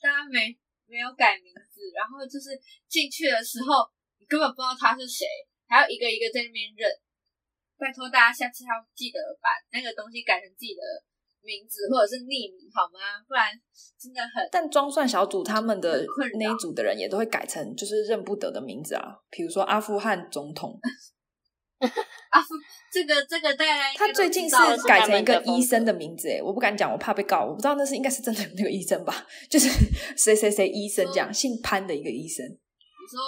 [0.00, 0.56] 大家没
[0.88, 2.56] 没有改名字，然后就是
[2.88, 3.84] 进去的时候，
[4.16, 5.28] 你根本不知道他是谁，
[5.68, 6.88] 还要一个一个在那边认。
[7.76, 10.80] 拜托大家下次要记得把那个东西改成自己的
[11.46, 12.98] 名字或者是匿名好吗？
[13.28, 13.46] 不然
[13.98, 16.04] 真的很但装蒜小组他们的
[16.38, 20.78] 那一组的人也都会改成就是认不得的名字啊，比如说阿富汗总统，
[22.30, 22.48] 阿富，
[22.92, 24.56] 这个这个大家应该都他最近是
[24.86, 29.68] 改成一个医生的名字，哎，我不敢讲，我怕被告，我不知道那是应该是真的有那个医生吧，就是
[30.16, 33.20] 谁谁谁医生这样，姓潘的一个医生，你说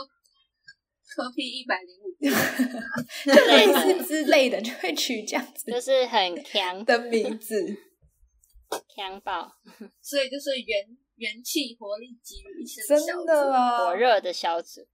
[1.15, 2.07] 科 P 一百零五，
[3.25, 7.88] 就类似之类的，就会取这样子就是很强的名字。
[8.95, 9.51] 强爆
[10.03, 13.87] 所以就是元元气活力集于一身真的啊！
[13.87, 14.87] 火热的小组，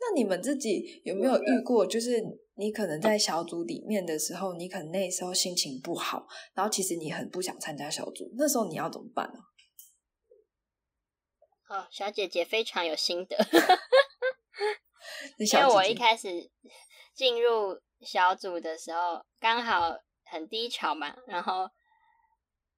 [0.00, 2.20] 那你们自己有没有遇过，就是
[2.54, 9.40] 你可能在小组里面的时候，你可能那时候心情不好，然后其实你很不想参加小组，那时候你要怎么办呢、
[11.68, 13.36] 哦，小姐姐非常有心得，
[15.38, 16.50] 你因为我一开始
[17.14, 21.70] 进入小组的时候，刚好很低潮嘛，然后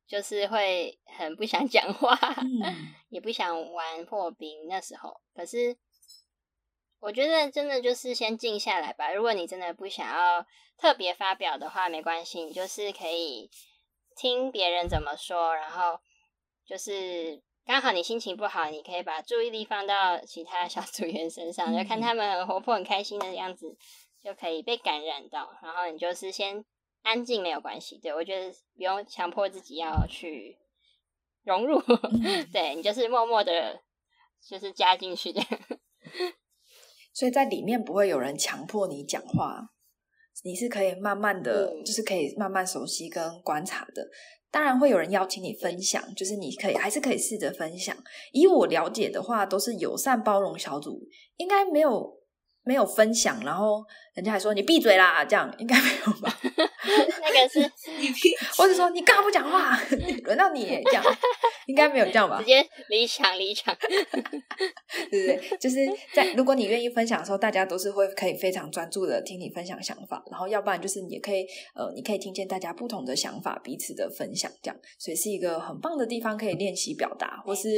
[0.07, 4.67] 就是会很不想讲话， 嗯也不想玩破冰。
[4.69, 5.77] 那时候，可是
[7.01, 9.13] 我觉得真的就是先静下来吧。
[9.13, 13.51] 如果你真的不想要特别发表的话，没关系，你就是可以
[14.17, 16.01] 听别人怎么说，然后
[16.67, 23.77] 就是刚好你心情不好，你可以把注意力放到其他小组员身上，就看他们很活泼、很开心的样子，
[24.23, 25.57] 就可以被感染到。
[25.63, 26.65] 然后你就是先
[27.05, 30.57] 安静没有关系，对我觉得不用强迫自己要去
[31.45, 33.83] 融入，嗯 对你就是默默的，
[34.43, 35.41] 就是加进去的。
[37.13, 39.71] 所以在里面不会有人强迫你讲话，
[40.43, 44.09] 你是可以慢慢的，嗯就是可以慢慢熟悉跟观察的。
[44.51, 47.97] 当然会有人邀请你分享，就是你可以还是可以试着分享。
[48.33, 52.19] 以我了解的话，都是友善包容小组，应该没有
[52.65, 56.39] 没有分享，然后人家还说你闭嘴啦，这样应该没有吧？
[57.23, 57.61] 那个是
[57.99, 59.79] 你屁或者说你干嘛不讲话？
[60.25, 61.05] 轮到你耶这样，
[61.67, 62.45] 应该没有这样吧直？
[62.45, 65.59] 接离场离场，对不对？
[65.59, 65.77] 就是
[66.13, 77.69] 在如果你愿意分享的时候，大家都是会可以非常专注的听你分享想法，然后要不然就是你也可以呃，你可以听见大家不同的想法，彼此的分享，这样，所以是一个很棒的地方，可以练习表达，或是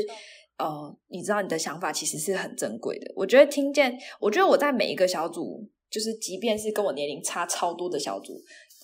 [0.59, 3.13] 呃，你知道你的想法其实是很珍贵的。
[3.15, 8.35] 我觉得听见，我觉得我在每一个小组，就是即便是跟我年龄差超多的小组。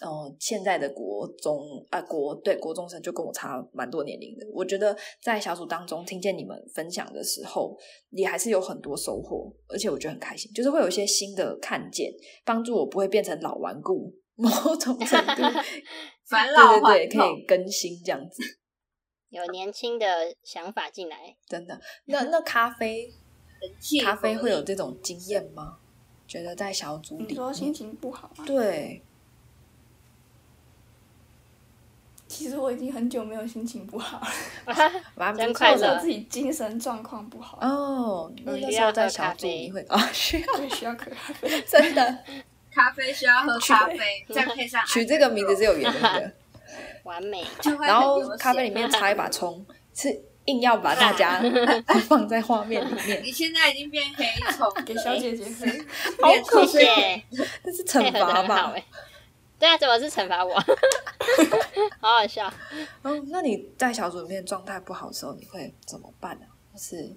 [0.00, 4.44] 呃，现在的国中啊、国对国中生就跟我差蛮多年龄的。
[4.52, 7.76] 我觉得在小组当中听见你们分享的时候，
[8.10, 12.12] 也还是有很多收获，而且我觉得很开心，就是会有一些新的看见，
[12.44, 15.42] 帮助我不会变成老顽固，某种程度，
[16.28, 18.42] 返老对对对，还童可以更新这样子，
[19.32, 20.06] 有年轻的
[20.44, 21.80] 想法进来，真的。
[22.04, 23.12] 那那咖啡
[24.04, 25.78] 咖啡会有这种经验吗？
[26.28, 28.44] 觉得在小组你里面，说心情不好吗？
[28.46, 29.02] 对，
[32.26, 34.74] 其实我已经很久没有心情不好了，
[35.16, 38.32] 蛮不错真快乐的自己精神状况不好，哦。
[38.44, 41.60] 那要时候在小组啡你会啊，需要对，需要喝咖啡。
[41.66, 42.18] 真的
[42.70, 46.34] 咖啡需要喝咖啡，再配上取这个名字是有原因的。
[47.04, 47.44] 完美。
[47.60, 50.08] 就会然后咖啡里面插一把葱，是
[50.46, 51.40] 硬要把大家
[52.08, 55.66] 放在画面里面，你现在已经变黑虫了， 给小姐姐喝。
[56.26, 58.74] 好可谢怜，谢，这是惩罚吧？
[59.58, 60.54] 对啊，怎么是惩罚我？
[62.00, 62.52] 好好笑。
[63.02, 67.14] 哦，那你在小组里面状态不好的时候，你会怎么办呢、就是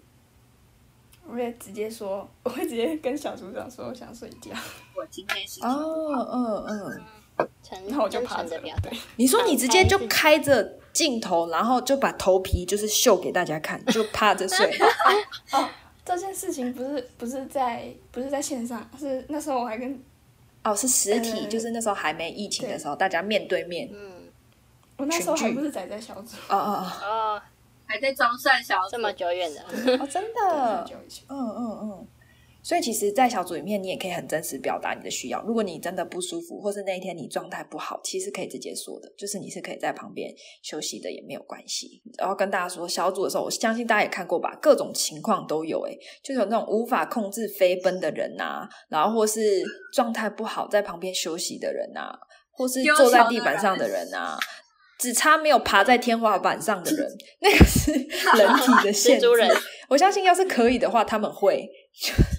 [1.27, 4.51] 我会直接说，我会直接跟小组长说我想睡觉，
[4.95, 7.01] 我今天心情哦，嗯嗯，
[7.63, 8.59] 诚然后我就真趴着
[9.17, 14.71] 你说你直接就开着镜头，然后就把头皮就是秀给大家看，就趴着睡。
[15.51, 15.67] 哦，
[16.05, 20.01] 这件事情不是不是在不是在线上，是那时候我还跟
[20.63, 23.89] 哦，是实体，呃就是那时候还没疫情的时候，大家面对面。
[23.91, 24.11] 嗯，
[24.97, 27.41] 我那时候还不是仔仔小组，哦哦哦，
[27.85, 31.25] 还在装蒜小组这么久远的，哦，哦，真的很，久以前。
[31.27, 32.07] 嗯嗯嗯。
[32.65, 35.39] 所以其实，在小组里面，你也可以很真实表达你的需要。
[35.43, 42.01] 如果你真的不舒服，或是那一天你状态不好，其实可以直接说的，就是你是可以在旁边休息的，也没有关系。
[42.17, 52.17] 然后跟大家说，小组的时候，我相信大家也看过吧，各种情况都有、欸，就是有那种无法控制飞奔的人呐、然后或是状态不好在旁边休息的人呐、
[52.49, 54.39] 或是坐在地板上的人呐、
[54.97, 57.07] 只差没有爬在天花板上的人，
[57.41, 57.91] 那个是
[58.39, 59.55] 人体的限制人。
[59.87, 61.69] 我相信，要是可以的话，他们会，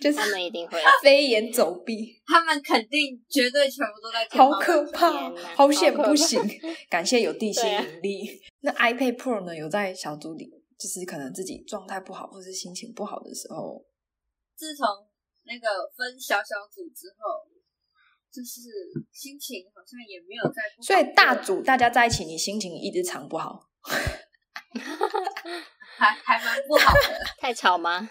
[0.00, 0.80] 就是他们一定会。
[1.02, 6.40] 飞檐走壁，他们肯定绝对全部都在天好可怕，好险不行！
[6.88, 8.40] 感谢有地心引力。
[8.60, 9.54] 那 iPad Pro 呢？
[9.56, 13.84] 有在小组里，就是可能自己状态不好或是心情不好的时候，
[14.56, 14.86] 自从
[15.44, 17.46] 那个分小小组之后，
[18.30, 18.68] 就是
[19.12, 23.68] 心情好像也没有在不好所以大组大家在一起，你心情一直常不好。
[25.96, 27.00] 还还蛮不好的。
[27.40, 28.08] 太吵吗？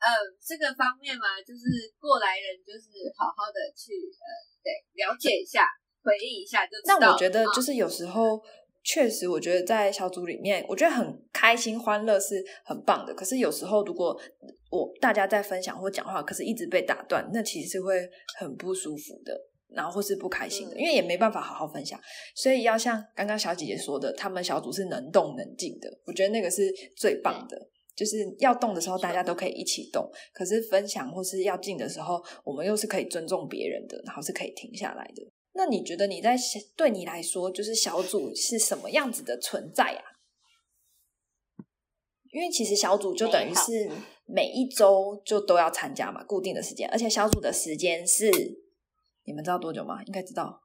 [0.00, 0.08] 呃，
[0.40, 1.62] 这个方面嘛，就是
[2.00, 4.28] 过来人就是好好的去呃，
[4.64, 4.72] 对，
[5.04, 5.68] 了解一下，
[6.02, 7.00] 回忆一下就知道了。
[7.00, 8.40] 但我觉得就啊是有时候。
[8.82, 13.12] 确实，我觉得在小组里面，我觉得很开心、欢乐是很棒的。
[13.12, 14.18] 可是有时候，如果
[14.70, 18.08] 我大家在分享或讲话，可是一直被打断，那其实是会
[18.38, 22.00] 很不舒服的，然后或是不开心的，嗯因为也没办法好好分享。
[22.34, 27.68] 所以要像刚刚小姐姐说的，他们小组是能动能静的，我觉得那个是最棒的。
[28.00, 35.22] 就是要动的时候，大家都可以一起动；可是分享或是要静的时候，我们又是可以尊重别人的，然后是可以停下来的。
[35.52, 36.34] 那你觉得你在
[36.74, 40.02] 对你来说，就是小组是什么样子的存在啊？
[42.32, 43.90] 因为其实小组就等于是
[44.24, 48.30] 每一周就都要参加嘛，固定的时间，而且小组的时间是
[49.26, 50.02] 你们知道多久吗？
[50.06, 50.58] 应该知道，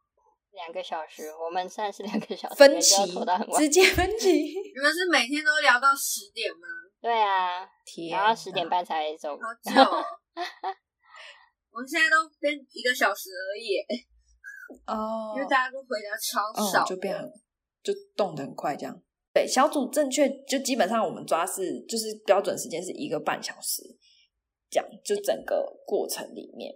[0.53, 3.67] 两个小时，我们算是两个小时，分每周期拖到很晚直。
[3.67, 4.31] 接分歧。
[4.31, 6.84] 你们是每天都聊到十点吗？
[7.05, 9.37] 对啊，天然后十点半才走。
[9.37, 10.03] 好 久、哦。
[11.69, 13.77] 我们现在都变一个小时而已，
[14.87, 17.31] 哦因为大家都回家超少、哦，就变很
[17.83, 19.01] 就动得很快这样。
[19.31, 23.83] 对，小组正确就基本上我们抓是就是标准时间是一个半小时，
[24.71, 26.73] 这样就整个过程里面。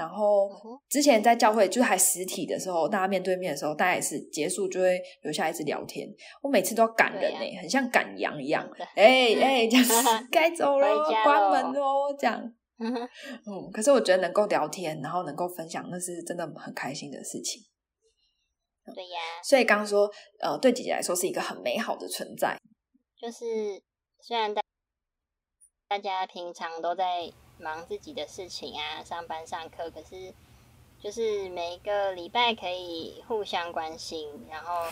[0.00, 0.48] 然后
[0.88, 6.08] 之前在教会就是还实体的时候，大家面对面的时候，大家也是结束就会留下一直聊天。
[6.40, 8.66] 我每次都要赶人呢、对很像赶羊一样。
[8.96, 9.92] 哎 哎、这样子
[10.32, 10.88] 该走了
[11.22, 12.40] 关咯门哦，这样。
[12.80, 17.62] 嗯，可是我觉得能够聊天，然后能够分享，那是真的很开心的事情。
[18.94, 20.10] 对呀，所以刚刚说，
[20.40, 22.56] 呃，对姐姐来说是一个很美好的存在。
[23.20, 23.82] 就是
[24.22, 24.62] 虽然大
[25.88, 30.32] 大家平常都在忙自己的事情啊，上班上课，可是
[31.02, 34.84] 就是每一个礼拜可以互相关心，然后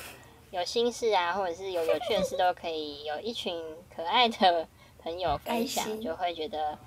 [0.50, 3.62] 有心事啊，或者是有有趣的事，都可以有一群
[3.94, 4.66] 可爱的
[5.02, 6.78] 朋友分享，就会觉得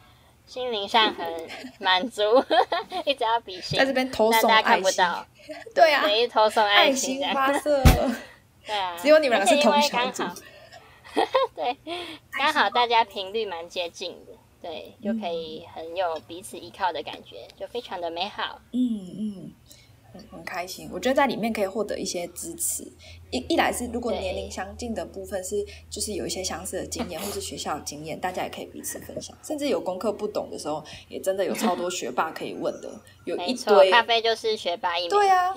[0.45, 2.23] 心灵上很满足，
[3.05, 5.25] 一直要比心，在这边偷送但大家看不到，
[5.73, 7.81] 对啊，每，一偷送爱心发射，
[8.65, 10.23] 对啊，只有你们两个是同小组
[11.55, 11.77] 对，
[12.31, 18.61] 刚好大家频率蛮接近的，对，就可以很有彼此依靠的感觉，就非常的美好。
[18.71, 19.51] 嗯嗯，
[20.13, 20.89] 很很开心。
[20.93, 22.83] 我觉得在里面可以获得一些支持。
[23.31, 29.35] 一一来是如果年龄相近的部分是就是有一些相似的经验，或是学校的经验，大家也可以彼此分享。
[29.43, 32.89] 甚至有功课不懂的时候，也真的有超多学霸可以问的，
[33.25, 33.89] 有一，堆。
[33.89, 35.09] 咖啡就是学霸一枚。
[35.09, 35.55] 对啊，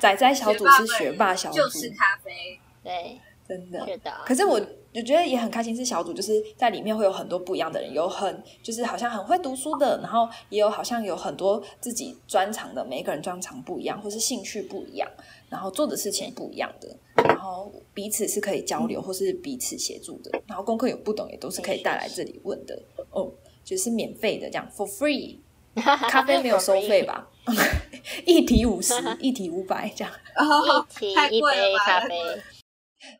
[0.00, 3.86] 仔仔小组是学霸小组， 就是咖啡，对，真的。
[3.86, 4.12] 是的。
[4.24, 4.60] 可是我
[4.94, 15.08] 我觉得也很开心，是小组就是在里面会有很多不一样的人，有很就是好像很会读书的，然后也有好像有很多自己专长的，每一个人专长不一样，或是兴趣不一样，
[15.50, 16.88] 然后做的事情不一样的，
[17.24, 22.80] 然后彼此是可以交流或是彼此协助的，然后功课有不懂也都是可以带来这里问的
[23.10, 23.30] 哦，
[23.62, 25.36] 就是免费的这样 for free，
[25.74, 27.28] 咖啡没有收费吧？
[28.24, 30.12] 一提五十，一提五百这样。
[30.36, 32.14] 哦一题太一杯 咖啡。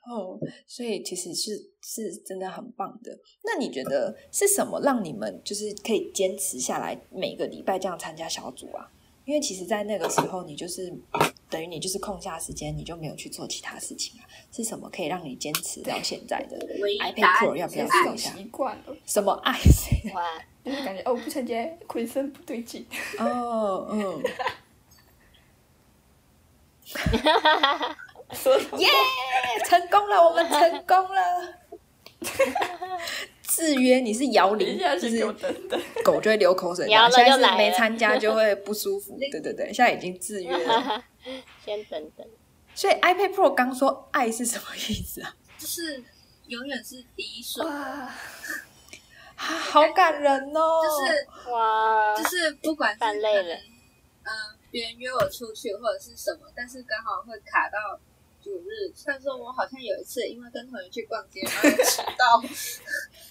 [0.09, 3.19] 哦，所以其实是是真的很棒的。
[3.45, 8.91] 那你觉得是什么让你们就是可以坚持下来，每个礼拜这样参加小组啊？
[9.25, 10.93] 因为其实，在那个时候，你就是
[11.51, 14.23] 等于你就是空下时间，你就没有去做其他事情啊。
[14.53, 18.33] 是什么可以让你坚持到现在的 iPad Pro 要不是要爱说一下？
[18.37, 19.59] 习惯了，什么爱
[20.65, 22.87] 就是感觉哦，不参加浑身不对劲。
[23.19, 24.23] 哦，嗯，
[26.85, 27.97] 说什么
[28.79, 28.89] 耶，
[29.65, 31.55] 成功了，我们成功了。
[33.43, 35.25] 制约你是摇等铃就是。
[36.05, 36.89] 狗就会流口水。
[36.89, 39.17] 摇了现在是就来了没参加就会不舒服。
[39.19, 41.05] 对对对，现在已经制约了。
[41.65, 42.27] 先等等。
[42.75, 45.35] 所以 iPad Pro 刚说爱是什么意思啊？
[45.59, 46.05] 就是
[46.49, 48.13] 永远是第一顺，哇，啊，
[49.37, 50.83] 好感人哦！
[50.85, 54.31] 就是哇，就是不管是犯累了嗯、
[54.71, 57.99] 别人约我出去或者是什么，但是刚好会卡到
[58.47, 58.93] 主日。
[59.05, 62.41] 但是我好像有一次因为跟同学去逛街，然后又迟到，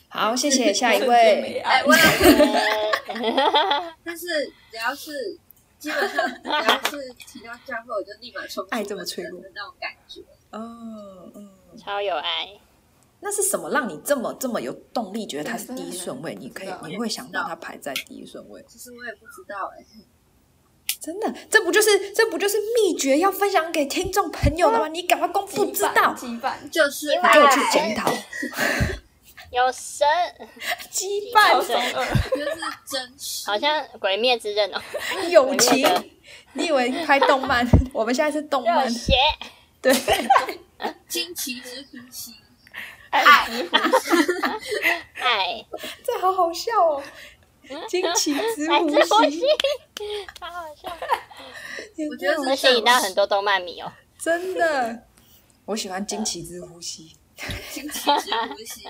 [0.09, 1.61] 好，谢谢 下一位。
[1.61, 2.03] 哎，爱我有，
[3.07, 5.39] 呃 但是只要是
[5.79, 10.21] 基本上只要是提到教会，我就立马冲出爱这么脆弱的那种感觉。
[10.51, 12.59] 哦，嗯，超有爱。
[13.21, 16.35] 那是什么让你这么这么有动力，觉得他是第一顺位？
[16.35, 18.63] 你可以你会想把他排在第一顺位？
[18.67, 19.83] 其实我也不知道哎、
[21.05, 24.87] 真的，这不就是这不就是秘诀要分享给听众朋友的吗？
[24.87, 28.11] 你赶快公布知道，羁绊，就是因为给我去检讨，
[29.51, 30.07] 有神，
[30.91, 31.67] 羁超绊、
[32.31, 32.51] 就是
[32.89, 34.81] 真实，好像《鬼灭之刃》哦，
[35.29, 35.87] 友情。
[36.53, 37.67] 你以为拍动漫？
[37.93, 38.85] 我们现在是动漫。
[38.85, 39.13] 热，血，
[39.81, 39.93] 对。
[41.07, 42.33] 惊奇之呼吸，
[43.11, 43.45] 爱。
[43.45, 43.77] 之呼
[45.21, 45.65] 爱，
[46.03, 47.03] 这好好笑哦！
[47.89, 49.41] 惊奇之爱呼吸吸，，
[50.39, 50.97] 好 好笑。
[52.09, 53.91] 我觉得会吸引到很多动漫迷哦。
[54.19, 55.03] 真的，
[55.65, 57.15] 我喜欢惊奇之呼吸。
[57.71, 58.87] 惊奇之呼吸。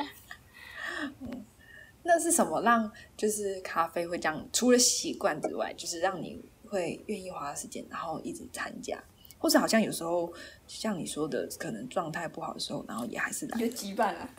[1.21, 1.45] 嗯
[2.07, 4.47] 那是什么让就是咖啡会这样？
[4.53, 9.03] 除了习惯之外，就是让你会愿意花时间，然后一直参加，
[9.39, 10.31] 或者好像有时候
[10.67, 13.59] 像你说的，可能状态不好的时候，然后也还是来。
[13.59, 14.29] 就羁绊了，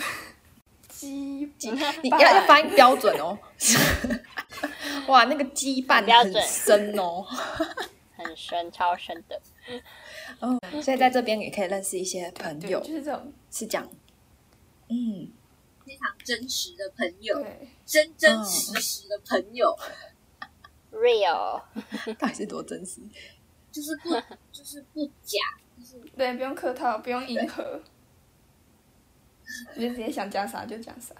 [0.97, 1.51] 羁
[2.03, 3.39] 你要要发音标准哦。
[5.09, 7.25] 哇，那个羁绊很深哦。
[8.17, 9.41] 很深，超深的。
[10.41, 13.33] 哦，所以在这边也可以认识一些朋，友，就是这种。
[13.51, 13.87] 是讲。
[14.89, 15.31] 嗯，
[15.85, 17.45] 非常真实的朋友，
[17.85, 19.77] 真真实实的朋友
[20.93, 21.63] ，Real，
[22.19, 23.01] 到底是多真实？
[23.71, 24.11] 就是不
[24.51, 25.39] 就是不假，
[25.79, 27.83] 就是对，不用客套，不用迎合，
[29.75, 31.15] 就直接想讲啥就讲啥。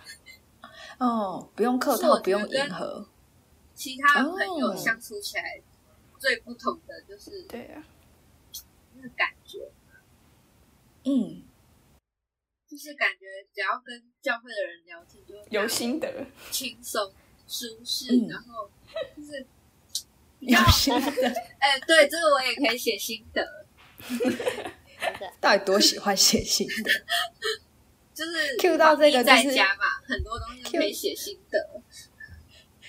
[0.99, 3.09] 哦，不用客套，不用迎合。
[3.75, 5.61] 其他朋友哦相处起来
[6.19, 7.85] 最不同的就是对啊，
[8.95, 9.59] 那个感觉，
[11.05, 11.43] 嗯，
[12.67, 17.13] 就是感觉只要跟教会的人聊天，就会有心得，轻松
[17.47, 18.71] 舒适，嗯然后
[19.15, 19.47] 就是
[20.41, 21.29] 有心得，
[21.61, 23.67] 哎、对，这个我也可以写心得，
[25.39, 26.91] 到底多喜欢写心的？
[28.17, 31.59] 就是 Q 到这个防疫就是在家嘛，很多东西都可以写心得。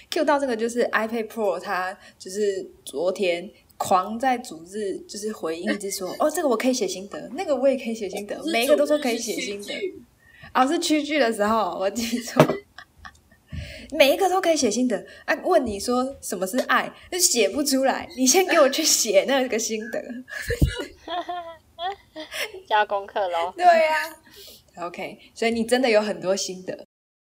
[0.10, 9.74] Q 到这个就是 iPad Pro，它就是昨天狂在组织就是回应，一直说哦，这个我可以写心得，那个我也可以写心得，每一个都说可以写心得。
[9.74, 10.02] 剧
[10.54, 12.42] 哦，是区剧的时候，我记错。
[13.92, 15.06] 每一个都可以写心得。
[15.26, 18.08] 啊，问你说什么是爱，就写不出来。
[18.18, 20.02] 你先给我去写那个心得。
[22.68, 23.54] 加功课喽。
[23.56, 24.16] 对呀、
[24.80, 26.86] OK，所以你真的有很多心得，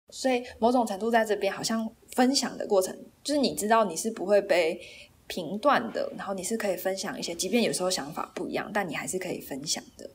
[0.09, 4.79] 所以某种程度在这边好像分享的过程，就是你知道你是不会被
[5.27, 10.09] 评断的，然后你是可以分享一些，即便有时候想法不一样，但你还是可以分享的，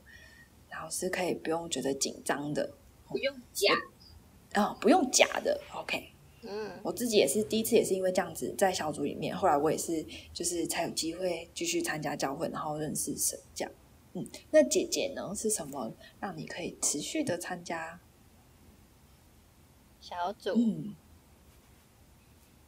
[0.69, 2.71] 然后是可以不用觉得紧张的，
[3.07, 3.73] 不用假，
[4.53, 5.59] 啊、不用假的。
[5.75, 6.11] OK，
[6.43, 10.03] 嗯，我自己也是第一次，也是因为这样子在小组里面，后来我也是
[10.33, 13.71] 就是才有机会继续参加教会，然后认识神这样。
[14.19, 17.99] 嗯，那姐姐呢是什么让你可以持续的参加？
[19.99, 20.95] 小组，嗯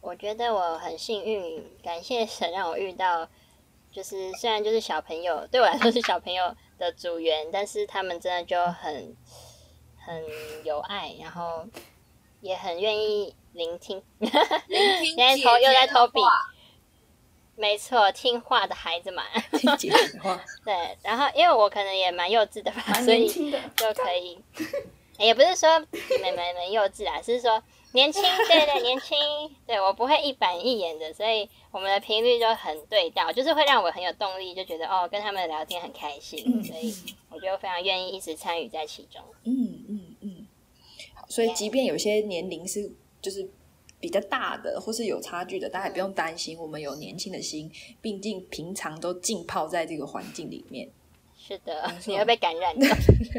[0.02, 3.30] 我觉得我很幸运，感谢神让我遇到，
[3.91, 9.16] 就是虽然就是小朋友，对我来说是小朋友的组员，但是他们真的就很
[9.97, 10.24] 很
[10.66, 11.68] 有爱，然后
[12.41, 14.02] 也很愿意聆听。
[14.20, 14.30] 聆
[14.99, 16.30] 听现在姐偷又在偷比话
[17.62, 19.24] 没错，听话的孩子嘛。
[19.51, 24.36] 听姐姐的话， 对，然后因为我可能也蛮幼稚的吧，蛮所以就可以，
[25.20, 25.80] 也不是说
[26.22, 27.62] 没没没幼稚啦，是说
[27.93, 29.16] 年轻，对对，年轻，
[29.68, 36.91] 对我不会一板一眼的，所以我们的频率就很对到，就是会让我很有动力，就觉得哦，跟他们聊天很开心，嗯所以
[37.30, 39.22] 我就非常愿意一直参与在其中。
[39.43, 40.47] 嗯嗯嗯，
[41.14, 42.91] 好，所以即便有些年龄是
[43.22, 43.47] 就是
[44.02, 47.72] 比较大的，或是有差距的，大家也不用担心，我们有年轻的心，
[48.02, 50.89] 毕竟平常都浸泡在这个环境里面，
[51.38, 52.88] 是的你会被感染的。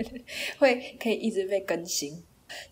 [0.58, 2.22] 会可以一直被更新。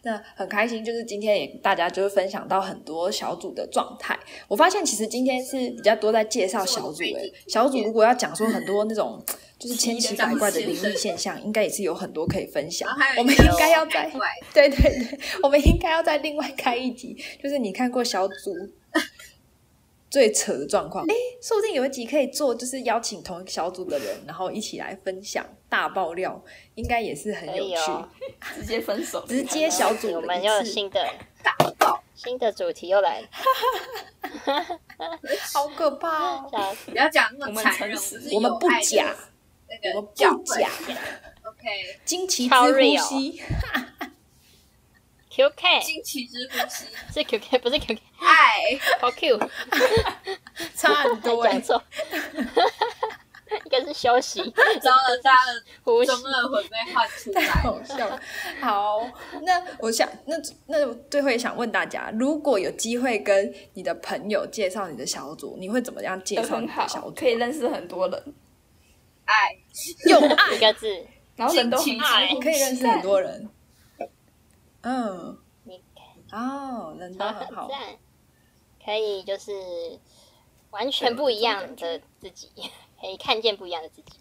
[0.03, 4.19] 那很开心，就是今天也大家就是分享到很多小组的状态。
[4.47, 9.19] 我发现其实今天是比较多在介绍小组诶，小组如果要讲说很多那种
[9.61, 12.89] 就是千奇百怪的灵异现象，应该也是有很多可以分享
[13.19, 14.11] 我们应该要在
[14.55, 18.57] 对对对，我们应该要再另外开一集，就是你看过小组
[20.09, 26.43] 最扯的状况，哎，说不定有一集可以做，就是邀请同一个小组的人，然后一起来分享大爆料，
[26.75, 27.77] 应该也是很有趣。
[28.57, 31.07] 直接分手， 直接小组我们又有新的
[31.45, 33.29] 大爆，新的主题又来了，
[35.53, 36.77] 好可怕哦！
[36.87, 37.99] 不要讲那我们么残忍，
[38.33, 39.15] 我们不假，
[39.71, 40.69] 那个教会不假
[41.45, 43.41] ，OK，惊奇之呼吸
[45.31, 49.39] ，QK 惊奇之呼吸， 是 QK 不是 QK，爱，好 Q，
[50.75, 51.63] 差很多哎讲。
[51.63, 51.83] 错，
[53.65, 54.41] 应该是休息。
[54.81, 57.49] 糟了，大家的呼吸中，二魂被唤出太来。
[57.63, 58.21] 好笑了。
[58.61, 58.99] 好，
[59.43, 67.13] 那我想，那那最后也想问大家，如果有机会跟你的朋友介绍你的小组，你会怎么样介绍你的小，组？
[67.15, 68.35] 可以认识很多人，
[69.31, 69.57] 爱，
[70.09, 70.55] 用爱。
[70.57, 71.07] 一个字，
[71.37, 72.35] 然后人都很爱。
[72.35, 73.49] 可以认识很多人。
[74.83, 75.81] 嗯，你
[76.33, 77.69] 哦，人都很好。
[78.85, 79.53] 可以就是
[80.71, 82.49] 完全不一样的自己，
[83.01, 84.13] 可以看见不一样的自己，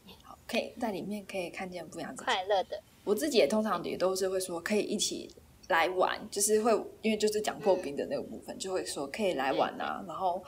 [0.45, 2.26] 可以在里面可以看见不一样的自己。
[2.26, 5.34] 快乐的，我自己也通常也都是会说可以一起
[5.70, 10.03] 来玩，就是会因为就是讲破冰的那个部分，就会说可以来玩啊。
[10.05, 10.43] 然后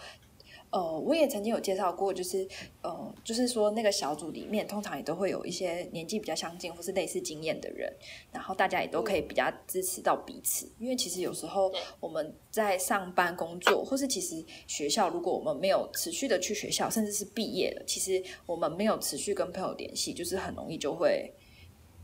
[0.72, 2.48] 呃，我也曾经有介绍过，就是
[2.82, 7.94] 呃，就是说那个小组里面通常也都会有一些年纪比较相近或是类似经验的人，
[8.32, 10.72] 然后大家也都可以比较支持到彼此。
[10.80, 21.34] 因为其实有时候我们在上班工作，或是其实学校，如果我们没有持续的去学校，甚至是毕业了，其实我们没有持续跟朋友联系，就是很容易就会。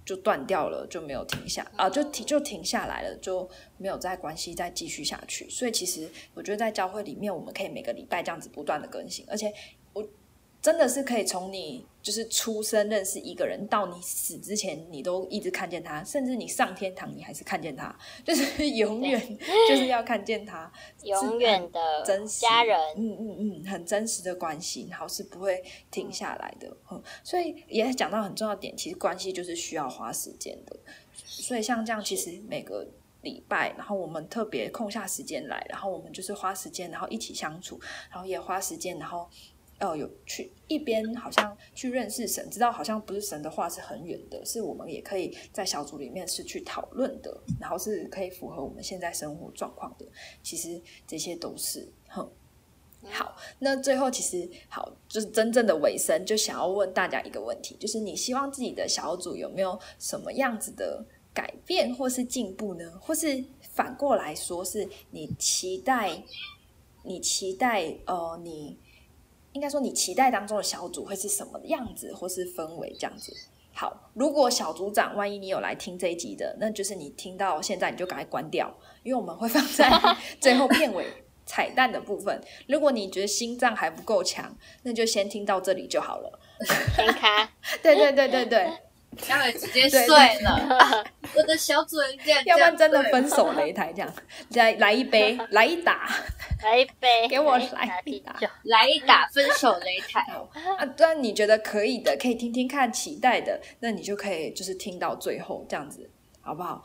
[0.08, 3.48] 就断掉了，就没有停下啊，就停就停下来了，就
[3.78, 5.50] 没有再关系再继续下去。
[5.50, 9.54] 所以其实我觉得在教会里面，我们可以每个礼拜这样子不断的更新，而且
[10.68, 19.18] 真的是可以从你就是出生认识一个人到你死之前，你都一直看见他，甚至你上天堂你还是看见他， 就是永远
[19.70, 20.70] 就是要看见他，
[21.04, 26.68] 永远的真实家人，嗯嗯嗯，很真实的关系，然后是不会停下来的。
[26.92, 30.78] 嗯，所以也讲到很重要的点，其实关系就是需要花时间的。
[31.24, 32.86] 所以像这样，其实每个
[33.22, 37.80] 礼拜，然后我们特别空下时间来，然后我们就是花时间，然后一起相处，
[38.12, 39.30] 然后也花时间，然后。
[39.80, 50.06] 呃，有去一边好像去认识神，知道好像不是神的话是很远的，是我们也可以在小组里面是去讨论的，然后是可以符合我们现在生活状况的。
[50.42, 52.28] 其实这些都是哼。
[53.10, 62.92] 好，那最后其实好，就是真正的尾声，就想要问大家一个问题，就是你希望自己的小组有没有什么样子的改变或是进步呢？
[63.00, 66.22] 或是反过来说，是你期待，
[67.04, 68.76] 你期待呃，你
[69.58, 73.36] 应该说你期待当中的小组会是什么样子，或是氛围这样子。
[73.74, 79.90] 好，如果小组长万一你有来听这一集的，那就是你听到现在你就赶快关掉，因为我们会放在
[80.40, 81.08] 最后片尾
[81.48, 82.40] 彩蛋的部分。
[82.68, 86.40] 如果你觉得心脏还不够强，那就先听到这里就好了。
[86.96, 87.50] 先开，
[87.82, 88.72] 对对对对对，
[89.28, 90.50] 待会直接对睡了。
[90.52, 91.04] 啊
[91.36, 94.14] 我的小主人这样要不然真的分手擂台这样，
[94.52, 96.10] 来来一杯，来一打
[96.64, 100.22] 来一杯， 给我来来一打，来一打分手擂台。
[100.78, 100.86] 啊！
[100.96, 106.10] 当然你觉得可以的，可以听听看，期待的，那你就可以就是听到最后这样子，
[106.42, 106.84] 好不好？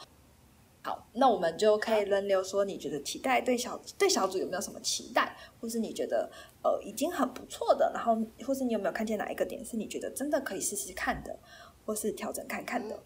[0.84, 6.28] 好，那我们就可以轮流说，你觉得期待对小对小组有没有什么期待，或是你觉得
[6.64, 11.38] 呃已经很不错的，然后或是你有没有看见哪一个点是你觉得真的可以试试看的，
[11.84, 13.02] 或是调整看看的？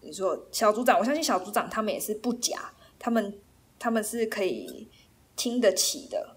[0.00, 3.40] 你说小组长，我相信小组长他们也是不假，他们
[3.78, 4.86] 他们是可以
[5.34, 6.36] 听得起的，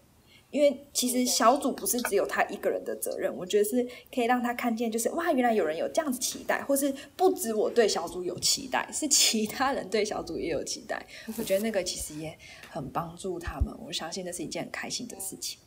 [0.50, 11.06] 因为其实小组不是只有他一个人的责任，我觉得是可以让他看见，就是哇，原来有人有这样子期待，或是不止我对小组有期待，是其他人对小组也有期待。
[11.38, 12.36] 我觉得那个其实也
[12.72, 15.60] 很帮助他们，我相信那是一件很开心的事情。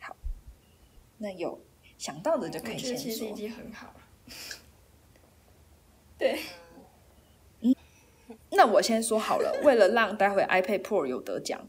[0.00, 0.14] 好，
[1.16, 1.58] 那有
[1.96, 3.36] 想到的就可以先说其实已说。
[3.36, 3.94] 经很好了。
[6.18, 6.40] 对，
[7.60, 7.74] 那
[8.58, 11.60] 那我先说好了，为了让待会 iPad Pro 有得奖，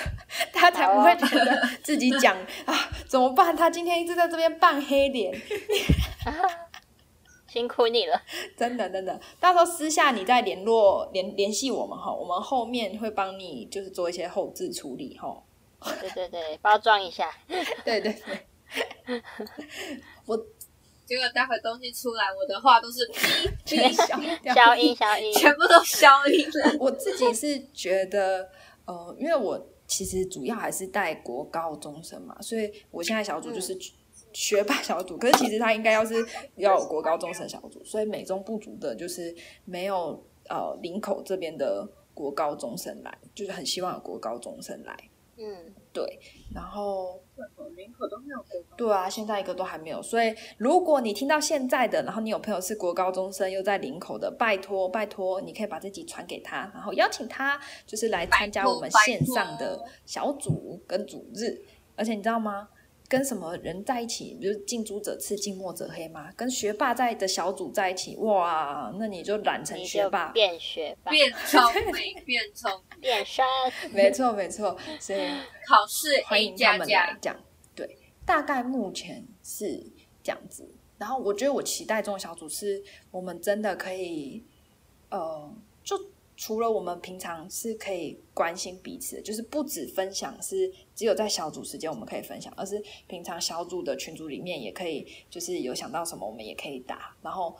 [0.52, 2.36] 他才不会觉得自己讲
[2.66, 3.54] 啊怎么办？
[3.56, 5.34] 他今天一直在这边扮黑脸，
[7.48, 8.20] 辛苦你了。
[8.56, 15.42] 真的真的，到时候私下你再联络联联系我们哈，我们后面会帮你就是做一些后置处理哈。
[16.00, 17.30] 对对对，包装一下。
[17.46, 19.22] 对对对，
[20.26, 20.36] 我
[21.06, 26.76] 结果待会东西出来，我的话都是哔 哔消音消音，全部都消音了。
[26.80, 28.48] 我自己是觉得，
[28.84, 33.78] 呃，因为我其实主要还是带国高中生嘛，所以我现在小组就是
[34.32, 35.16] 学霸小组。
[35.16, 36.14] 可是其实他应该要是
[36.56, 39.34] 要有国高中生小组，所以美中不足的就是
[39.64, 44.96] 没有呃林口这边的国高中生来，就是很希望有国高中生来。
[45.38, 46.20] 嗯，对，
[46.54, 47.18] 然后
[47.74, 50.02] 林口都没有国高，对啊，现在一个都还没有。
[50.02, 61.62] 所以如果你听到现在的，然后你有朋友是国高中生又在林口的，拜托拜托，你可以把这集传给他，然后邀请他就是来参加我们线上的小组跟组日。
[61.96, 62.68] 而且你知道吗？
[63.08, 66.32] 跟什么人在一起，比如近朱者赤，近墨者黑嘛。
[66.32, 70.28] 跟学霸在的小组在一起，哇，那你就染成学霸。
[70.32, 71.60] 变学霸，变聪
[71.92, 73.44] 明，变聪明， 变身。
[73.92, 75.20] 没错没错，所以
[75.68, 77.36] 考试欢 A 迎他加们来加，讲。
[77.74, 79.84] 对，大概目前是
[80.22, 80.68] 这样子。
[80.98, 84.42] 然后我觉得我期待这种小组是我们真的可以，
[85.10, 85.54] 呃，
[85.84, 85.96] 就
[86.36, 97.16] 除了我们平常是可以关心彼此，就是不止分享是只有在小组时间我们可以分享，而是平常小组的群组里面也可以，就是有想到什么我们也可以打。
[97.22, 97.56] 然后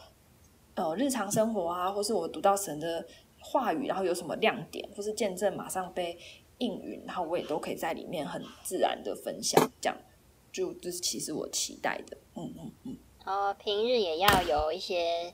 [0.74, 3.07] 呃，日常生活啊，或是我读到神的
[3.41, 6.18] 话语，然后有什么亮点，或是见证马上被
[6.59, 9.97] 应允，然后我也都可以在里面很自然的分享，这样
[10.53, 15.33] 就这是其实我期待的，嗯嗯嗯，然后平日也要有一些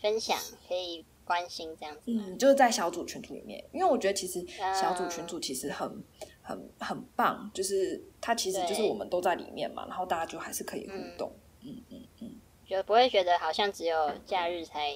[0.00, 2.24] 分享，可以关心这样子吗。
[2.26, 6.02] 嗯，就是在小组群组里面，因为我觉得其实啊小组群组其实很
[6.42, 11.30] 很很棒，就是它其实就是我们都在里面嘛，然后大家就还是可以互动，
[11.62, 12.30] 嗯嗯嗯，
[12.66, 14.90] 就不会觉得好像只有假日才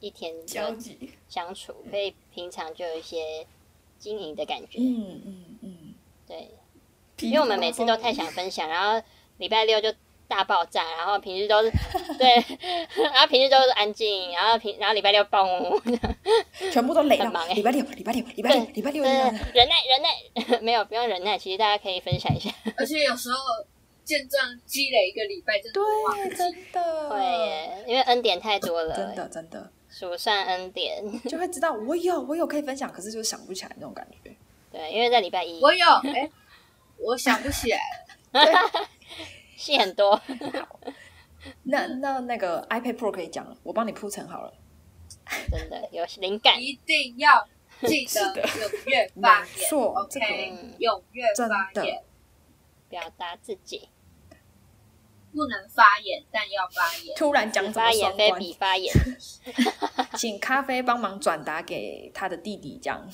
[0.00, 3.46] 一天交集，相处，可以平常就有一些
[3.98, 4.78] 经营的感觉。
[4.80, 5.94] 嗯嗯嗯，
[6.26, 6.50] 对，
[7.20, 9.06] 因为我们每次都太想分享，然后
[9.38, 9.92] 礼拜六就
[10.28, 11.72] 大爆炸，然后平时都是
[12.18, 12.34] 对，
[13.02, 15.80] 然后平时都是安静，然后平然后礼拜六爆幕，
[16.70, 19.68] 全部都累礼拜六，礼拜六，礼拜六，礼拜六，对，礼拜六忍耐忍
[20.02, 23.38] 耐， 没有不用忍耐，其实大家可以分享一下，而且有时候
[24.04, 34.30] 见证积累一个礼拜，真的会忘对，真的会耶，因为恩典太多了，真的真的数算恩典，就会知道我有我有可以分享，可是就想不起来那种感觉。
[34.70, 36.30] 对，因为在礼拜一我有，哎，
[36.98, 38.88] 我想不起来了。
[39.58, 40.20] 戏很多，
[41.64, 44.54] 那那那个 iPad Pro 可以讲了，我帮你铺陈好了。
[45.50, 47.46] 真的有灵感，一定要
[47.86, 48.42] 记得 的。
[48.42, 52.02] 踊跃发没言错这个，OK，嗯踊跃发言，
[52.88, 53.88] 表达自己，
[55.32, 57.14] 不能发言，但要发言。
[57.16, 58.94] 突然讲什么发言非双关，比发言，
[60.16, 63.06] 请咖啡帮忙转达给他的弟弟，这样。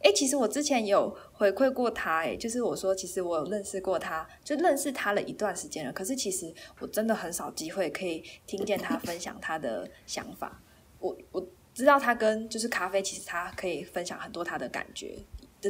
[0.00, 5.92] 哎、其实我之前有回馈过他、哎，就是我说，其实我有认识过他，就认识他了一段时间了。
[5.92, 10.60] 可是其实我真的很少机会可以听见他分享他的想法。
[10.98, 15.16] 我我知道他跟就是咖啡，其实他可以分享很多他的感觉，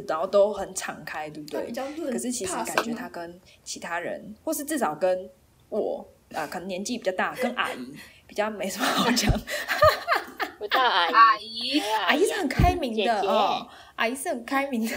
[0.07, 1.71] 然后都很敞开，对不对比？
[1.71, 5.29] 较论可是其实感觉他跟其他人，或是至少跟
[5.69, 6.03] 我
[6.33, 7.93] 啊、可能年纪比较大，跟阿姨
[8.25, 9.31] 比较没什么好讲。
[10.59, 14.95] 不到阿姨，阿姨，阿姨是很开明姐姐的哦，阿姨是很开明的。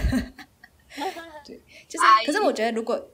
[1.45, 3.09] 对，就是可是我觉得如果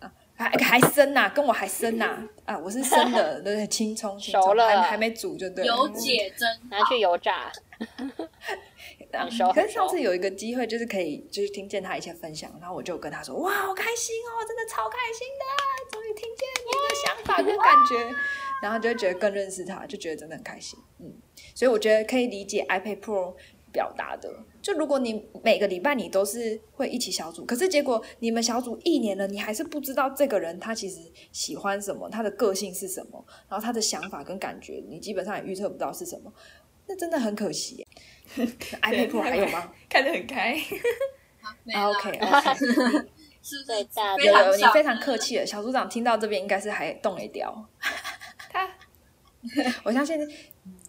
[0.00, 5.76] 啊还还生呐、跟我还生呐、啊，我是生的，对对，青葱，熟了还还没煮就对了。
[5.76, 7.52] 有姐真 拿去油炸，
[9.12, 18.16] 啊很熟可是上次有一个机会，就是可以就是听见他一些分享，然后我就跟他说：“哇，好开心哦，真的超开心的，终于听见你的想法跟感觉。”
[18.62, 20.78] 然后就会觉得更认识他，就觉得真的很开心。
[20.98, 21.12] 嗯，
[21.54, 23.34] 所以我觉得可以理解 iPad Pro
[23.74, 24.32] 表达的。
[24.62, 31.00] 就如果你每个礼拜你都是会一起小组，可是结果你们小组一年了，你还是不知道这个人他其实
[31.32, 36.32] 喜欢什么，他的个性是什么，然后他的想法跟感觉，你基本上也预测不到是什么，
[36.86, 37.86] 那真的很可惜
[38.80, 39.70] iPad Pro 还有吗？
[39.90, 40.56] 看得很开，
[41.42, 42.66] 啊，，OK OK，是
[43.58, 45.44] 不是最大有有，你非常客气了。
[45.44, 47.68] 小组长听到这边应该是还动了一掉，
[48.50, 48.70] 他
[49.82, 50.18] 我相信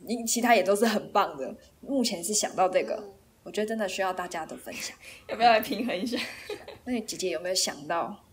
[0.07, 1.53] 你其他也都是很棒的。
[1.87, 3.11] 目前是想到这个，嗯
[3.43, 4.97] 我觉得真的需要大家的分享。
[5.29, 6.17] 要不要来平衡一下？
[6.83, 8.23] 那你姐姐有没有想到，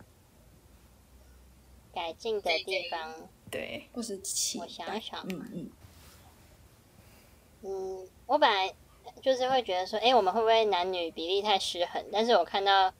[1.94, 3.14] 改进的地方，
[3.50, 4.64] 对，或是期待？
[4.64, 5.70] 我想一想嗯嗯，
[7.64, 8.72] 嗯，我本来
[9.20, 12.02] 就是会觉得说，哎、我们会不会男女比例太失衡？
[12.10, 12.90] 但是我看到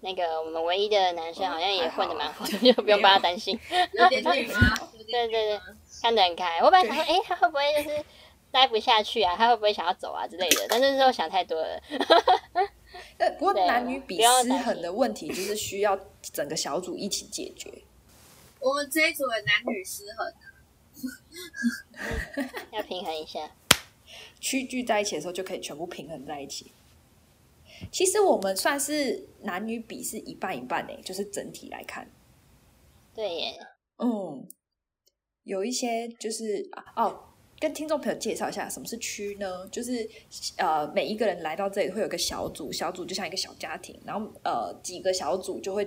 [0.00, 3.60] 那个我们唯一的男生好像也混的蛮好的，就不用帮他担心。
[3.68, 4.48] 对对
[5.28, 5.60] 对，
[6.00, 6.58] 看得很开。
[6.62, 8.04] 我本来想说，哎、他会不会就是
[8.50, 9.36] 待不下去啊？
[9.36, 10.66] 他会不会想要走啊之类的？
[10.68, 11.80] 但是之后想太多了。
[13.18, 17.72] 呃，不过男女比失衡的问题就是需要整个小组一起解决。
[18.58, 20.34] 我们这一组的男女失衡，
[22.72, 23.50] 要平衡一下。
[24.40, 26.72] 区聚在一起的时候，就可以全部平衡在一起。
[27.90, 32.10] 其实我们算是男女比是一半一半诶，就是整体来看，
[33.14, 33.58] 对耶，
[33.96, 34.46] 嗯，
[35.44, 37.29] 有一些就是啊哦，
[37.60, 39.68] 跟听众朋友介绍一下什么是区呢？
[39.70, 40.08] 就是
[40.56, 45.86] 呃，每一个人来到这里会有个小组，小组就像一个小家庭，然后呃几个小组就会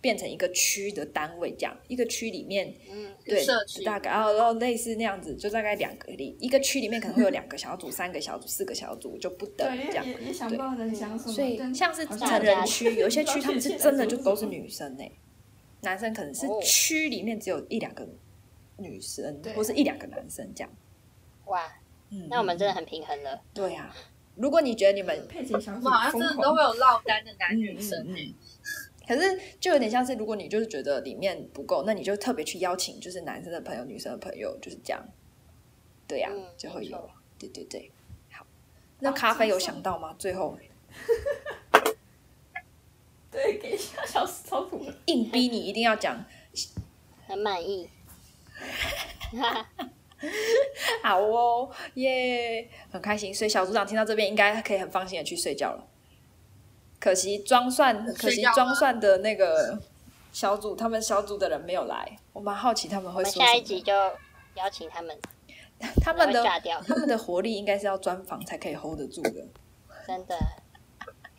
[0.00, 10.04] 变成一个区的单位，这样一个区里面嗯，对社，区大概哦，然后类似那样子，就大概两个里一个区里面可能会有两个小组、三个小组、四个小组，就不等对，这样。
[10.04, 11.32] 也也也想不到能想什么。
[11.32, 14.60] 所以像是成人区，有一些 区他们是真的就都是女。
[14.62, 15.04] 女生呢、
[15.82, 18.06] 男生可能是哦区里面只有一两个
[18.80, 20.70] 女生，或是一两个男生这样。
[21.46, 21.72] 哇，
[22.10, 23.40] 嗯，那我们真的很平衡了。
[23.54, 23.94] 对啊。
[24.36, 28.06] 如果你觉得你们我们好像真的都会有落单的男女生
[29.06, 35.04] 可是就有点像是，如果你就是觉得里面不够，那你就特别去邀请，就是男生的朋友、女生的朋友，就是这样。
[36.06, 37.10] 对呀、嗯就会有。
[37.38, 37.90] 对对对，
[38.30, 38.46] 好。
[39.00, 40.14] 那咖啡有想到吗？
[40.18, 40.56] 最后
[43.30, 44.66] 对，给小小时超。
[45.06, 46.24] 硬逼你一定要讲。
[47.26, 47.90] 很满意。
[51.02, 53.34] 好哦，耶，很开心。
[53.34, 55.86] 所以小组长听到这边，应该可以很放心的去睡觉了。
[56.98, 59.78] 可惜装蒜，可惜装蒜的那个
[60.32, 63.44] 小组，他们小组的人没有来，我蛮好奇他们会说什么。
[63.46, 63.92] 下一集就
[64.54, 65.18] 邀请他们，
[66.02, 66.44] 他们的
[66.86, 69.46] 他们的活力应该是要专访才可以 hold 得住的，
[70.06, 70.38] 真的，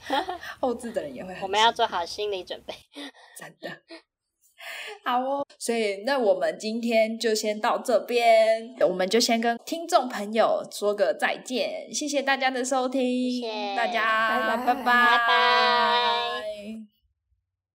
[0.60, 2.74] 后置的人也会很我们要做好心理准备。
[3.38, 3.70] 真的。
[5.04, 13.02] 好哦，所以那我们今天就先到这边，我们就先跟听众朋友说个再见，谢谢大家的收听，
[13.32, 14.74] 谢谢大家拜拜。
[14.76, 14.84] 拜拜。
[15.28, 16.91] 拜。